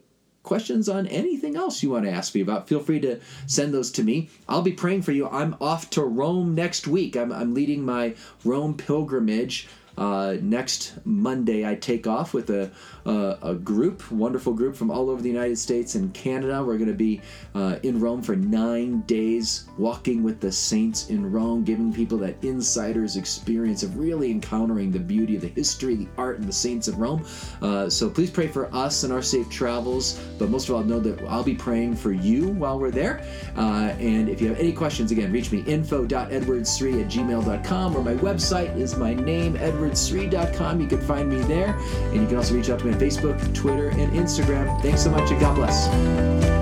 questions 0.47 0.89
on 0.89 1.07
anything 1.09 1.57
else 1.57 1.83
you 1.83 1.91
want 1.91 2.05
to 2.05 2.11
ask 2.11 2.35
me 2.35 2.41
about, 2.41 2.69
feel 2.69 2.81
free 2.81 3.01
to 3.01 3.21
send 3.47 3.75
those 3.75 3.91
to 3.91 4.03
me. 4.03 4.31
I'll 4.49 4.63
be 4.63 4.73
praying 4.73 5.03
for 5.03 5.13
you. 5.13 5.29
I'm 5.29 5.57
off 5.61 5.91
to 5.91 6.03
Rome 6.03 6.55
next 6.55 6.87
week. 6.87 7.17
I'm, 7.17 7.33
I'm 7.33 7.53
leading 7.53 7.85
my 7.85 8.15
Rome 8.45 8.75
pilgrimage 8.75 9.69
Uh, 9.97 10.37
next 10.43 10.95
Monday, 11.05 11.67
I 11.67 11.75
take 11.75 12.07
off 12.07 12.35
with 12.35 12.51
a, 12.51 12.71
a, 13.05 13.39
a 13.43 13.55
group, 13.55 14.11
wonderful 14.11 14.53
group 14.53 14.77
from 14.77 14.91
all 14.91 15.11
over 15.11 15.23
the 15.23 15.29
United 15.29 15.59
States 15.59 15.95
and 15.95 16.13
Canada. 16.13 16.63
We're 16.65 16.79
going 16.79 16.89
to 16.89 16.95
be 16.95 17.21
uh, 17.55 17.79
in 17.83 18.01
Rome 18.01 18.23
for 18.23 18.37
nine 18.37 19.03
days, 19.03 19.69
walking 19.79 20.23
with 20.23 20.41
the 20.41 20.53
saints 20.53 21.09
in 21.09 21.31
Rome, 21.31 21.65
giving 21.65 21.93
people 21.93 22.19
that 22.19 22.43
insider's 22.43 23.17
experience 23.17 23.83
of 23.83 23.99
really 23.99 24.31
encountering 24.31 24.91
the 24.91 24.99
beauty 24.99 25.37
of 25.37 25.43
the 25.43 25.49
history, 25.49 25.95
the 25.95 26.09
art, 26.19 26.39
and 26.39 26.49
the 26.49 26.53
saints 26.53 26.89
of 26.89 26.99
Rome. 26.99 27.25
Uh, 27.63 27.89
so 27.89 28.09
please 28.11 28.31
pray 28.31 28.49
for 28.49 28.75
us 28.75 29.03
and 29.05 29.13
our 29.13 29.23
safe 29.23 29.49
travels. 29.51 30.21
But 30.39 30.51
most 30.51 30.69
of 30.69 30.75
all, 30.75 30.85
know 30.85 31.01
that 31.01 31.23
I'll 31.29 31.43
be 31.43 31.55
praying 31.55 31.97
for 31.97 32.13
you 32.13 32.49
while 32.49 32.79
we're 32.79 32.91
there. 32.91 33.27
Uh, 33.57 33.95
and 33.99 34.29
if 34.29 34.41
you 34.41 34.49
have 34.49 34.59
any 34.59 34.73
questions, 34.73 35.11
again, 35.11 35.33
reach 35.33 35.51
me 35.53 35.61
info.edwardsri 35.67 37.03
at 37.03 37.11
gmail.com 37.11 37.97
or 37.97 38.03
my 38.03 38.15
website 38.15 38.77
is 38.77 38.97
my 38.97 39.15
name, 39.15 39.57
edwardsri.com. 39.91 40.81
You 40.81 40.87
can 40.87 41.01
find 41.01 41.29
me 41.29 41.41
there. 41.43 41.77
And 42.13 42.23
you 42.23 42.27
can 42.27 42.37
also 42.37 42.55
reach 42.55 42.71
out 42.71 42.79
to 42.81 42.85
me 42.87 42.93
on 42.93 43.01
Facebook, 43.01 43.55
Twitter, 43.55 43.89
and 43.89 44.13
Instagram. 44.13 44.81
Thanks 44.83 45.03
so 45.03 45.11
much 45.11 45.31
and 45.31 45.41
God 45.41 45.55
bless. 45.57 46.56